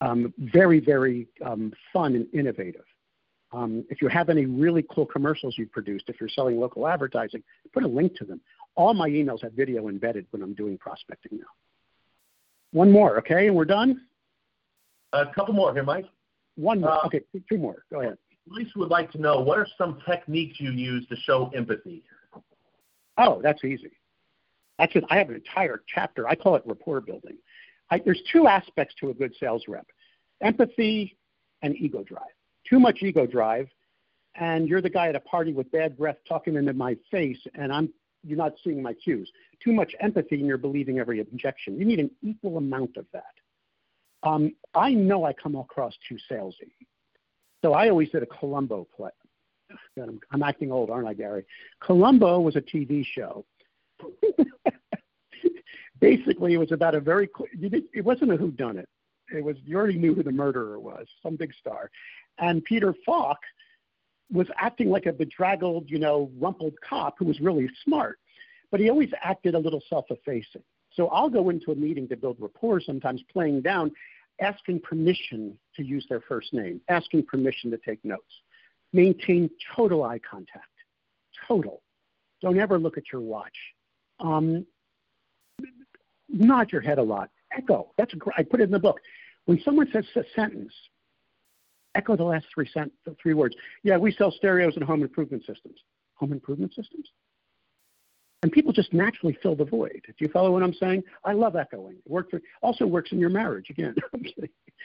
um, 0.00 0.32
very, 0.38 0.80
very 0.80 1.28
um, 1.44 1.72
fun 1.92 2.14
and 2.14 2.26
innovative. 2.32 2.84
Um, 3.52 3.84
if 3.90 4.00
you 4.00 4.08
have 4.08 4.28
any 4.28 4.46
really 4.46 4.84
cool 4.90 5.04
commercials 5.04 5.56
you've 5.58 5.72
produced, 5.72 6.04
if 6.08 6.20
you're 6.20 6.28
selling 6.28 6.58
local 6.58 6.86
advertising, 6.86 7.42
put 7.72 7.82
a 7.82 7.88
link 7.88 8.14
to 8.16 8.24
them. 8.24 8.40
All 8.76 8.94
my 8.94 9.08
emails 9.08 9.42
have 9.42 9.52
video 9.52 9.88
embedded 9.88 10.26
when 10.30 10.42
I'm 10.42 10.54
doing 10.54 10.78
prospecting 10.78 11.38
now. 11.38 11.46
One 12.72 12.90
more, 12.90 13.18
okay, 13.18 13.48
and 13.48 13.56
we're 13.56 13.64
done? 13.64 14.02
A 15.12 15.26
couple 15.26 15.54
more 15.54 15.72
here, 15.72 15.82
Mike. 15.82 16.06
One 16.56 16.80
more. 16.80 16.90
Uh, 16.90 17.06
okay, 17.06 17.22
two 17.48 17.58
more. 17.58 17.84
Go 17.90 18.00
ahead. 18.00 18.16
Lisa 18.48 18.70
would 18.76 18.90
like 18.90 19.10
to 19.12 19.18
know 19.18 19.40
what 19.40 19.58
are 19.58 19.66
some 19.76 19.98
techniques 20.08 20.60
you 20.60 20.70
use 20.70 21.06
to 21.08 21.16
show 21.16 21.50
empathy? 21.54 22.02
Oh, 23.18 23.40
that's 23.42 23.64
easy. 23.64 23.92
That's 24.78 24.94
it. 24.96 25.04
I 25.10 25.18
have 25.18 25.28
an 25.28 25.34
entire 25.34 25.82
chapter. 25.92 26.28
I 26.28 26.34
call 26.34 26.56
it 26.56 26.62
rapport 26.64 27.00
building. 27.00 27.36
I, 27.90 28.00
there's 28.04 28.22
two 28.32 28.46
aspects 28.46 28.94
to 29.00 29.10
a 29.10 29.14
good 29.14 29.34
sales 29.38 29.64
rep 29.68 29.86
empathy 30.42 31.18
and 31.62 31.76
ego 31.76 32.02
drive. 32.02 32.22
Too 32.68 32.80
much 32.80 33.02
ego 33.02 33.26
drive, 33.26 33.68
and 34.36 34.68
you're 34.68 34.80
the 34.80 34.90
guy 34.90 35.08
at 35.08 35.16
a 35.16 35.20
party 35.20 35.52
with 35.52 35.70
bad 35.70 35.98
breath 35.98 36.16
talking 36.26 36.56
into 36.56 36.72
my 36.72 36.96
face, 37.10 37.38
and 37.54 37.72
I'm 37.72 37.90
you're 38.24 38.38
not 38.38 38.52
seeing 38.62 38.82
my 38.82 38.94
cues. 38.94 39.30
Too 39.62 39.72
much 39.72 39.94
empathy, 40.00 40.36
and 40.36 40.46
you're 40.46 40.58
believing 40.58 40.98
every 40.98 41.20
objection. 41.20 41.78
You 41.78 41.84
need 41.84 42.00
an 42.00 42.10
equal 42.22 42.56
amount 42.58 42.96
of 42.96 43.06
that. 43.12 43.24
Um, 44.22 44.54
I 44.74 44.92
know 44.92 45.24
I 45.24 45.32
come 45.32 45.56
across 45.56 45.94
too 46.08 46.16
salesy, 46.30 46.72
so 47.62 47.72
I 47.72 47.88
always 47.88 48.10
did 48.10 48.22
a 48.22 48.26
Columbo 48.26 48.86
play. 48.94 49.10
I'm, 50.00 50.20
I'm 50.32 50.42
acting 50.42 50.72
old, 50.72 50.90
aren't 50.90 51.06
I, 51.06 51.14
Gary? 51.14 51.44
Columbo 51.80 52.40
was 52.40 52.56
a 52.56 52.60
TV 52.60 53.04
show 53.04 53.44
basically, 56.00 56.54
it 56.54 56.58
was 56.58 56.72
about 56.72 56.94
a 56.94 57.00
very. 57.00 57.28
It 57.52 58.04
wasn't 58.04 58.32
a 58.32 58.36
who 58.36 58.50
done 58.50 58.78
it. 58.78 58.88
It 59.34 59.44
was 59.44 59.56
you 59.64 59.76
already 59.76 59.98
knew 59.98 60.14
who 60.14 60.22
the 60.22 60.32
murderer 60.32 60.80
was, 60.80 61.06
some 61.22 61.36
big 61.36 61.52
star, 61.54 61.90
and 62.38 62.64
Peter 62.64 62.94
Falk 63.06 63.38
was 64.32 64.46
acting 64.56 64.90
like 64.90 65.06
a 65.06 65.12
bedraggled, 65.12 65.90
you 65.90 65.98
know, 65.98 66.30
rumpled 66.38 66.74
cop 66.88 67.16
who 67.18 67.24
was 67.24 67.40
really 67.40 67.68
smart, 67.84 68.18
but 68.70 68.80
he 68.80 68.88
always 68.88 69.10
acted 69.22 69.54
a 69.54 69.58
little 69.58 69.82
self-effacing. 69.88 70.62
So 70.92 71.08
I'll 71.08 71.30
go 71.30 71.50
into 71.50 71.72
a 71.72 71.74
meeting 71.74 72.08
to 72.08 72.16
build 72.16 72.36
rapport, 72.40 72.80
sometimes 72.80 73.22
playing 73.32 73.62
down, 73.62 73.92
asking 74.40 74.80
permission 74.80 75.58
to 75.76 75.84
use 75.84 76.06
their 76.08 76.20
first 76.20 76.52
name, 76.52 76.80
asking 76.88 77.26
permission 77.26 77.70
to 77.70 77.78
take 77.78 78.04
notes. 78.04 78.22
Maintain 78.92 79.50
total 79.76 80.02
eye 80.02 80.20
contact. 80.28 80.66
Total. 81.46 81.80
Don't 82.42 82.58
ever 82.58 82.78
look 82.78 82.98
at 82.98 83.04
your 83.12 83.20
watch. 83.20 83.56
Um, 84.18 84.66
nod 86.28 86.72
your 86.72 86.80
head 86.80 86.98
a 86.98 87.02
lot. 87.02 87.30
Echo. 87.56 87.92
That's 87.96 88.12
a, 88.14 88.16
I 88.36 88.42
put 88.42 88.60
it 88.60 88.64
in 88.64 88.70
the 88.70 88.78
book. 88.78 89.00
When 89.46 89.60
someone 89.64 89.88
says 89.92 90.04
a 90.16 90.22
sentence, 90.34 90.72
echo 91.94 92.16
the 92.16 92.24
last 92.24 92.46
three 92.54 92.68
sent, 92.72 92.92
three 93.22 93.34
words. 93.34 93.54
Yeah, 93.82 93.96
we 93.96 94.12
sell 94.12 94.30
stereos 94.30 94.74
and 94.76 94.84
home 94.84 95.02
improvement 95.02 95.44
systems. 95.46 95.78
Home 96.16 96.32
improvement 96.32 96.74
systems? 96.74 97.08
And 98.42 98.50
people 98.50 98.72
just 98.72 98.92
naturally 98.92 99.36
fill 99.42 99.54
the 99.54 99.64
void. 99.64 100.00
Do 100.06 100.14
you 100.18 100.28
follow 100.28 100.50
what 100.52 100.62
I'm 100.62 100.72
saying? 100.74 101.02
I 101.24 101.32
love 101.32 101.56
echoing. 101.56 101.96
It 101.96 102.10
worked 102.10 102.30
for, 102.30 102.40
also 102.62 102.86
works 102.86 103.12
in 103.12 103.18
your 103.18 103.28
marriage. 103.28 103.68
Again, 103.68 103.94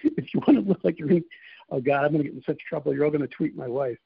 if 0.04 0.34
you 0.34 0.41
want 0.46 0.60
to 0.60 0.70
look 0.70 0.84
like 0.84 1.00
you're 1.00 1.12
in, 1.12 1.24
oh 1.70 1.80
God, 1.80 2.04
I'm 2.04 2.12
going 2.12 2.24
to 2.24 2.30
get 2.30 2.34
in 2.34 2.44
such 2.46 2.60
trouble. 2.68 2.94
You're 2.94 3.06
all 3.06 3.12
going 3.12 3.22
to 3.22 3.28
tweet 3.28 3.56
my 3.56 3.68
wife. 3.68 3.98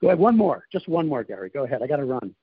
Go 0.00 0.08
ahead, 0.08 0.18
one 0.18 0.36
more, 0.36 0.64
just 0.72 0.88
one 0.88 1.06
more, 1.06 1.22
Gary. 1.22 1.50
Go 1.50 1.64
ahead. 1.64 1.82
I 1.82 1.86
got 1.86 1.96
to 1.96 2.04
run. 2.04 2.34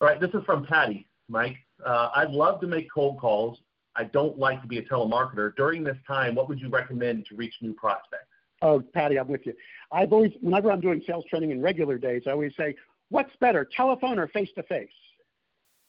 All 0.00 0.08
right, 0.08 0.20
this 0.20 0.30
is 0.34 0.42
from 0.44 0.66
Patty, 0.66 1.06
Mike. 1.28 1.56
Uh, 1.84 2.10
I'd 2.14 2.30
love 2.30 2.60
to 2.62 2.66
make 2.66 2.88
cold 2.92 3.20
calls. 3.20 3.58
I 3.94 4.04
don't 4.04 4.38
like 4.38 4.60
to 4.62 4.68
be 4.68 4.78
a 4.78 4.82
telemarketer. 4.82 5.54
During 5.54 5.84
this 5.84 5.96
time, 6.06 6.34
what 6.34 6.48
would 6.48 6.58
you 6.58 6.68
recommend 6.68 7.26
to 7.26 7.36
reach 7.36 7.54
new 7.60 7.72
prospects? 7.74 8.31
Oh, 8.62 8.80
Patty, 8.94 9.18
I'm 9.18 9.28
with 9.28 9.44
you. 9.44 9.54
I've 9.90 10.12
always, 10.12 10.32
whenever 10.40 10.70
I'm 10.70 10.80
doing 10.80 11.02
sales 11.06 11.24
training 11.28 11.50
in 11.50 11.60
regular 11.60 11.98
days, 11.98 12.22
I 12.26 12.30
always 12.30 12.52
say, 12.56 12.76
what's 13.10 13.34
better, 13.40 13.68
telephone 13.76 14.18
or 14.18 14.28
face 14.28 14.48
to 14.54 14.62
face? 14.62 14.88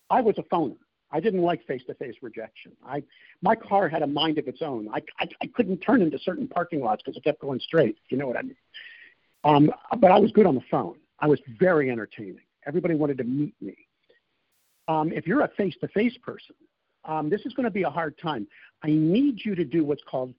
I 0.09 0.21
was 0.21 0.36
a 0.39 0.43
phoner. 0.43 0.77
I 1.12 1.19
didn't 1.19 1.43
like 1.43 1.65
face-to-face 1.67 2.15
rejection. 2.23 2.71
I, 2.83 3.03
my 3.43 3.55
car 3.55 3.88
had 3.88 4.01
a 4.01 4.07
mind 4.07 4.39
of 4.39 4.47
its 4.47 4.63
own. 4.63 4.89
I, 4.91 5.01
I, 5.19 5.27
I 5.43 5.47
couldn't 5.53 5.77
turn 5.77 6.01
into 6.01 6.17
certain 6.17 6.47
parking 6.47 6.81
lots 6.81 7.03
because 7.03 7.15
it 7.15 7.23
kept 7.23 7.39
going 7.39 7.59
straight. 7.59 7.97
If 8.03 8.12
you 8.12 8.17
know 8.17 8.25
what 8.25 8.38
I 8.38 8.41
mean. 8.41 8.55
Um, 9.43 9.71
but 9.99 10.09
I 10.09 10.17
was 10.17 10.31
good 10.31 10.47
on 10.47 10.55
the 10.55 10.63
phone. 10.71 10.95
I 11.19 11.27
was 11.27 11.39
very 11.59 11.91
entertaining. 11.91 12.39
Everybody 12.65 12.95
wanted 12.95 13.19
to 13.19 13.25
meet 13.25 13.53
me. 13.62 13.75
Um, 14.88 15.12
if 15.12 15.27
you're 15.27 15.41
a 15.41 15.49
face-to-face 15.49 16.17
person, 16.23 16.55
um, 17.05 17.29
this 17.29 17.41
is 17.45 17.53
going 17.53 17.65
to 17.65 17.71
be 17.71 17.83
a 17.83 17.89
hard 17.89 18.17
time. 18.17 18.47
I 18.83 18.88
need 18.88 19.41
you 19.45 19.53
to 19.53 19.63
do 19.63 19.86
what's 19.86 20.03
called 20.09 20.33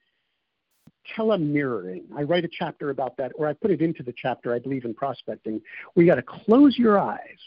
telemirroring. 1.16 2.04
I 2.16 2.22
write 2.22 2.44
a 2.44 2.48
chapter 2.50 2.90
about 2.90 3.16
that, 3.16 3.32
or 3.36 3.46
I 3.46 3.52
put 3.52 3.70
it 3.70 3.80
into 3.80 4.02
the 4.02 4.14
chapter, 4.16 4.54
I 4.54 4.58
believe, 4.58 4.84
in 4.84 4.94
prospecting. 4.94 5.60
We 5.94 6.06
got 6.06 6.16
to 6.16 6.22
close 6.22 6.78
your 6.78 6.98
eyes 6.98 7.38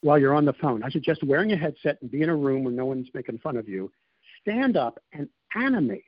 while 0.00 0.18
you're 0.18 0.34
on 0.34 0.44
the 0.44 0.52
phone. 0.54 0.82
I 0.82 0.90
suggest 0.90 1.22
wearing 1.24 1.52
a 1.52 1.56
headset 1.56 1.98
and 2.02 2.10
be 2.10 2.22
in 2.22 2.28
a 2.28 2.36
room 2.36 2.64
where 2.64 2.74
no 2.74 2.86
one's 2.86 3.08
making 3.14 3.38
fun 3.38 3.56
of 3.56 3.68
you. 3.68 3.90
Stand 4.42 4.76
up 4.76 4.98
and 5.12 5.28
animate 5.54 6.04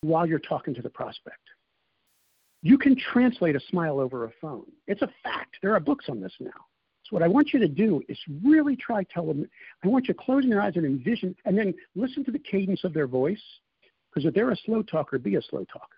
while 0.00 0.26
you're 0.26 0.38
talking 0.38 0.74
to 0.74 0.82
the 0.82 0.90
prospect. 0.90 1.38
You 2.62 2.78
can 2.78 2.96
translate 2.96 3.56
a 3.56 3.60
smile 3.70 3.98
over 3.98 4.24
a 4.24 4.30
phone. 4.40 4.66
It's 4.86 5.02
a 5.02 5.10
fact. 5.22 5.56
There 5.62 5.74
are 5.74 5.80
books 5.80 6.06
on 6.08 6.20
this 6.20 6.32
now. 6.40 6.50
So 7.04 7.16
what 7.16 7.22
I 7.22 7.28
want 7.28 7.52
you 7.52 7.58
to 7.58 7.68
do 7.68 8.00
is 8.08 8.18
really 8.44 8.76
try 8.76 9.02
tell 9.04 9.26
them. 9.26 9.46
I 9.84 9.88
want 9.88 10.06
you 10.06 10.14
closing 10.14 10.50
your 10.50 10.62
eyes 10.62 10.74
and 10.76 10.86
envision, 10.86 11.34
and 11.44 11.58
then 11.58 11.74
listen 11.96 12.24
to 12.24 12.30
the 12.30 12.38
cadence 12.38 12.84
of 12.84 12.94
their 12.94 13.08
voice. 13.08 13.42
Because 14.12 14.26
if 14.26 14.34
they're 14.34 14.50
a 14.50 14.56
slow 14.64 14.82
talker, 14.82 15.18
be 15.18 15.36
a 15.36 15.42
slow 15.42 15.64
talker 15.64 15.96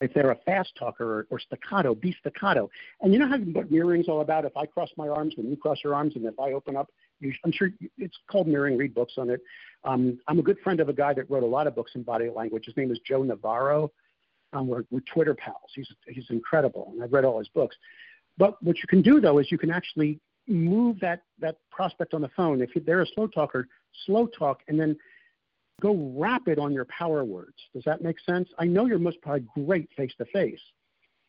if 0.00 0.12
they're 0.12 0.30
a 0.30 0.36
fast 0.44 0.72
talker 0.78 1.20
or, 1.20 1.26
or 1.30 1.38
staccato, 1.38 1.94
be 1.94 2.14
staccato. 2.20 2.68
And 3.00 3.12
you 3.12 3.18
know 3.18 3.28
how 3.28 3.38
what 3.38 3.70
mirroring's 3.70 4.08
all 4.08 4.20
about? 4.20 4.44
If 4.44 4.56
I 4.56 4.66
cross 4.66 4.90
my 4.96 5.08
arms 5.08 5.34
when 5.36 5.48
you 5.48 5.56
cross 5.56 5.78
your 5.82 5.94
arms, 5.94 6.16
and 6.16 6.24
if 6.26 6.38
I 6.38 6.52
open 6.52 6.76
up, 6.76 6.90
you, 7.20 7.32
I'm 7.44 7.52
sure 7.52 7.70
it's 7.96 8.16
called 8.30 8.46
mirroring. 8.46 8.76
Read 8.76 8.94
books 8.94 9.14
on 9.16 9.30
it. 9.30 9.40
Um, 9.84 10.18
I'm 10.28 10.38
a 10.38 10.42
good 10.42 10.58
friend 10.62 10.80
of 10.80 10.88
a 10.88 10.92
guy 10.92 11.14
that 11.14 11.30
wrote 11.30 11.42
a 11.42 11.46
lot 11.46 11.66
of 11.66 11.74
books 11.74 11.92
in 11.94 12.02
body 12.02 12.28
language. 12.28 12.66
His 12.66 12.76
name 12.76 12.90
is 12.90 12.98
Joe 13.06 13.22
Navarro. 13.22 13.90
Um, 14.52 14.68
we're, 14.68 14.84
we're 14.90 15.00
Twitter 15.12 15.34
pals. 15.34 15.70
He's 15.74 15.88
he's 16.06 16.26
incredible, 16.30 16.90
and 16.92 17.02
I've 17.02 17.12
read 17.12 17.24
all 17.24 17.38
his 17.38 17.48
books. 17.48 17.76
But 18.38 18.62
what 18.62 18.76
you 18.76 18.84
can 18.88 19.00
do 19.00 19.20
though 19.20 19.38
is 19.38 19.50
you 19.50 19.58
can 19.58 19.70
actually 19.70 20.20
move 20.46 21.00
that 21.00 21.22
that 21.40 21.56
prospect 21.70 22.12
on 22.12 22.20
the 22.20 22.30
phone. 22.36 22.60
If 22.60 22.70
they're 22.84 23.02
a 23.02 23.06
slow 23.14 23.28
talker, 23.28 23.66
slow 24.04 24.26
talk, 24.26 24.60
and 24.68 24.78
then 24.78 24.96
go 25.80 26.12
rapid 26.16 26.58
on 26.58 26.72
your 26.72 26.86
power 26.86 27.24
words. 27.24 27.56
Does 27.74 27.84
that 27.84 28.02
make 28.02 28.16
sense? 28.20 28.48
I 28.58 28.64
know 28.64 28.86
you're 28.86 28.98
most 28.98 29.20
probably 29.20 29.46
great 29.64 29.88
face 29.96 30.12
to 30.18 30.24
face. 30.26 30.60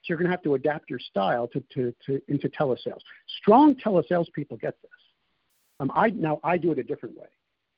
So 0.04 0.10
you're 0.10 0.18
going 0.18 0.28
to 0.28 0.32
have 0.32 0.44
to 0.44 0.54
adapt 0.56 0.90
your 0.90 1.00
style 1.00 1.48
to, 1.50 1.64
to, 1.74 1.94
to 2.06 2.22
into 2.28 2.50
telesales. 2.50 3.02
Strong 3.42 3.76
telesales 3.76 4.32
people 4.34 4.58
get 4.58 4.76
this. 4.82 4.92
Um, 5.80 5.92
I 5.94 6.10
now 6.10 6.40
I 6.44 6.58
do 6.58 6.72
it 6.72 6.80
a 6.80 6.84
different 6.84 7.18
way. 7.18 7.28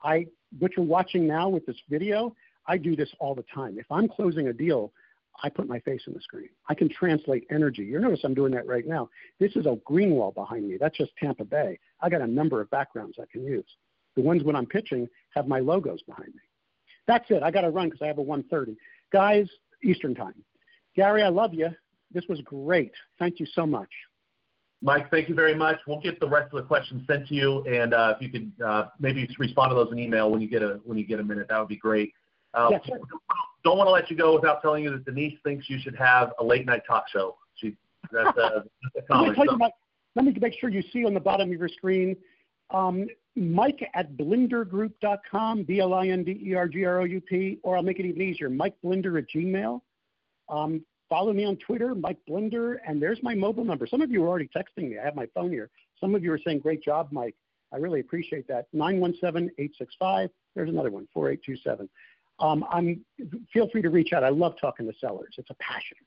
I 0.04 0.28
what 0.60 0.72
you're 0.78 0.86
watching 0.86 1.28
now 1.28 1.50
with 1.50 1.66
this 1.66 1.76
video, 1.90 2.36
I 2.68 2.78
do 2.78 2.96
this 2.96 3.10
all 3.20 3.36
the 3.36 3.46
time. 3.54 3.78
If 3.78 3.88
I'm 3.92 4.08
closing 4.08 4.48
a 4.48 4.54
deal, 4.54 4.94
I 5.44 5.50
put 5.50 5.68
my 5.68 5.80
face 5.80 6.02
in 6.08 6.14
the 6.14 6.22
screen. 6.22 6.50
I 6.68 6.76
can 6.76 6.90
translate 6.90 7.46
energy. 7.50 7.84
You 7.84 8.00
notice 8.00 8.22
I'm 8.24 8.34
doing 8.34 8.52
that 8.54 8.68
right 8.68 8.86
now. 8.86 9.10
This 9.40 9.56
is 9.56 9.66
a 9.66 9.78
green 9.86 10.12
wall 10.12 10.32
behind 10.32 10.68
me. 10.68 10.78
That's 10.80 10.98
just 10.98 11.12
Tampa 11.18 11.46
Bay. 11.46 11.80
I 12.02 12.10
got 12.10 12.22
a 12.22 12.28
number 12.28 12.62
of 12.62 12.70
backgrounds 12.70 13.18
I 13.20 13.26
can 13.32 13.44
use. 13.44 13.66
The 14.16 14.22
ones 14.22 14.44
when 14.44 14.56
I'm 14.56 14.66
pitching 14.66 15.08
have 15.36 15.48
my 15.48 15.60
logos 15.60 16.02
behind 16.04 16.34
me. 16.34 16.42
That's 17.10 17.26
it. 17.32 17.42
I 17.42 17.50
got 17.50 17.62
to 17.62 17.72
run 17.72 17.88
because 17.90 18.04
I 18.04 18.06
have 18.06 18.20
a 18.20 18.24
1:30. 18.24 18.78
Guys, 19.12 19.48
Eastern 19.84 20.14
time. 20.14 20.36
Gary, 20.96 21.24
I 21.24 21.30
love 21.30 21.56
you. 21.56 21.70
This 22.12 22.24
was 22.30 22.40
great. 22.42 22.92
Thank 23.18 23.40
you 23.40 23.48
so 23.48 23.66
much. 23.66 23.90
Mike, 24.84 25.10
thank 25.10 25.28
you 25.28 25.34
very 25.34 25.56
much. 25.56 25.78
We'll 25.88 26.00
get 26.00 26.20
the 26.20 26.30
rest 26.30 26.54
of 26.54 26.62
the 26.62 26.68
questions 26.68 27.02
sent 27.08 27.28
to 27.30 27.34
you, 27.34 27.64
and 27.64 27.96
uh, 27.96 28.14
if 28.16 28.22
you 28.22 28.30
could 28.30 28.52
uh, 28.64 28.86
maybe 29.00 29.28
respond 29.40 29.72
to 29.72 29.76
those 29.76 29.92
in 29.92 29.98
email 29.98 30.30
when 30.30 30.40
you 30.40 30.48
get 30.48 30.62
a 30.62 30.82
when 30.86 31.00
you 31.00 31.04
get 31.04 31.20
a 31.20 31.24
minute, 31.24 31.48
that 31.50 31.58
would 31.58 31.68
be 31.68 31.78
great. 31.78 32.14
Uh, 32.54 32.68
yes, 32.70 32.82
sir. 32.86 33.00
Don't 33.64 33.80
want 33.80 33.88
to 33.88 33.92
let 33.92 34.12
you 34.12 34.16
go 34.16 34.36
without 34.36 34.62
telling 34.62 34.84
you 34.84 34.92
that 34.92 35.04
Denise 35.04 35.38
thinks 35.44 35.68
you 35.68 35.80
should 35.80 35.96
have 35.96 36.34
a 36.38 36.44
late 36.44 36.68
night 36.68 36.84
talk 36.88 37.06
show. 37.12 37.38
She 37.56 37.76
that's 38.12 38.38
a, 38.38 38.64
that's 38.94 39.04
a 39.04 39.08
comment. 39.12 39.36
Let 39.38 39.48
me, 39.48 39.56
my, 39.58 39.70
let 40.16 40.26
me 40.26 40.36
make 40.40 40.54
sure 40.60 40.70
you 40.70 40.84
see 40.94 41.06
on 41.06 41.16
the 41.16 41.20
bottom 41.20 41.52
of 41.52 41.58
your 41.58 41.70
screen. 41.70 42.16
Um, 42.70 43.08
Mike 43.40 43.90
at 43.94 44.18
blindergroup.com, 44.18 45.64
B 45.64 45.80
L 45.80 45.94
I 45.94 46.08
N 46.08 46.24
D 46.24 46.40
E 46.44 46.54
R 46.54 46.68
G 46.68 46.86
R 46.86 47.02
O 47.02 47.04
U 47.06 47.22
P, 47.22 47.60
or 47.64 47.78
I'll 47.78 47.84
make 47.84 48.00
it 48.00 48.06
even 48.06 48.22
easier, 48.22 48.50
Mike 48.50 48.76
Blinder 48.84 49.18
at 49.18 49.26
Gmail. 49.34 49.82
Um, 50.50 50.84
follow 51.10 51.34
me 51.34 51.46
on 51.46 51.58
Twitter, 51.58 51.96
Mike 51.96 52.20
Blinder, 52.28 52.76
and 52.88 53.02
there's 53.02 53.22
my 53.24 53.34
mobile 53.34 53.64
number. 53.64 53.88
Some 53.88 54.02
of 54.02 54.12
you 54.12 54.24
are 54.24 54.28
already 54.28 54.50
texting 54.56 54.90
me. 54.90 55.00
I 55.00 55.06
have 55.06 55.16
my 55.16 55.28
phone 55.34 55.52
here. 55.52 55.70
Some 56.00 56.16
of 56.16 56.24
you 56.24 56.32
are 56.32 56.40
saying, 56.44 56.60
great 56.60 56.84
job, 56.84 57.10
Mike. 57.12 57.36
I 57.74 57.78
really 57.78 58.00
appreciate 58.00 58.48
that. 58.48 58.68
917-865. 58.74 60.30
There's 60.56 60.70
another 60.70 60.92
one, 60.92 61.08
4827. 61.14 61.90
Um, 62.40 62.66
I'm, 62.72 63.06
feel 63.52 63.70
free 63.70 63.82
to 63.82 63.90
reach 63.90 64.14
out. 64.14 64.24
I 64.24 64.30
love 64.30 64.56
talking 64.60 64.88
to 64.88 64.98
sellers. 65.00 65.36
It's 65.38 65.50
a 65.50 65.56
passion. 65.56 65.98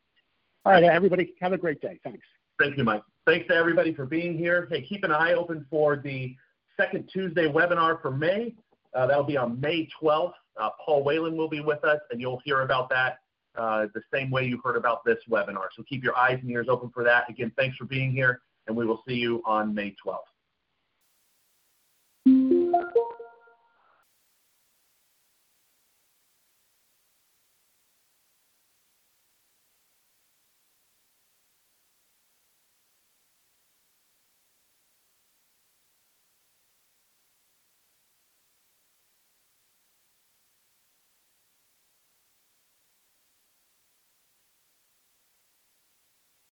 All 0.65 0.73
right, 0.73 0.83
everybody, 0.83 1.35
have 1.41 1.53
a 1.53 1.59
great 1.59 1.81
day. 1.81 2.01
Thanks. 2.03 2.27
Thank 2.59 2.79
you, 2.79 2.85
Mike. 2.85 3.03
Thanks 3.27 3.47
to 3.49 3.55
everybody 3.55 3.95
for 3.95 4.07
being 4.07 4.37
here. 4.37 4.67
Hey, 4.71 4.83
keep 4.83 5.05
an 5.05 5.13
eye 5.13 5.35
open 5.35 5.67
for 5.71 5.97
the 5.97 6.37
second 6.77 7.09
Tuesday 7.13 7.47
webinar 7.47 8.01
for 8.01 8.11
May. 8.11 8.55
Uh, 8.95 9.07
that'll 9.07 9.25
be 9.25 9.37
on 9.37 9.61
May 9.61 9.89
12th. 10.03 10.33
Uh, 10.61 10.71
Paul 10.85 11.03
Whalen 11.03 11.37
will 11.37 11.49
be 11.49 11.61
with 11.61 11.83
us, 11.85 12.01
and 12.11 12.21
you'll 12.21 12.41
hear 12.45 12.61
about 12.61 12.91
that 12.91 13.19
uh, 13.57 13.87
the 13.95 14.03
same 14.13 14.31
way 14.31 14.45
you 14.45 14.61
heard 14.63 14.77
about 14.77 15.05
this 15.05 15.19
webinar. 15.31 15.67
So 15.77 15.83
keep 15.89 16.03
your 16.03 16.17
eyes 16.17 16.39
and 16.43 16.51
ears 16.51 16.67
open 16.69 16.91
for 16.91 17.05
that. 17.05 17.29
Again, 17.29 17.53
thanks 17.57 17.77
for 17.77 17.85
being 17.85 18.13
here, 18.13 18.41
and 18.67 18.77
we 18.77 18.87
will 18.87 19.03
see 19.07 19.15
you 19.15 19.43
on 19.47 19.75
May 19.75 19.95
12th. 20.05 20.19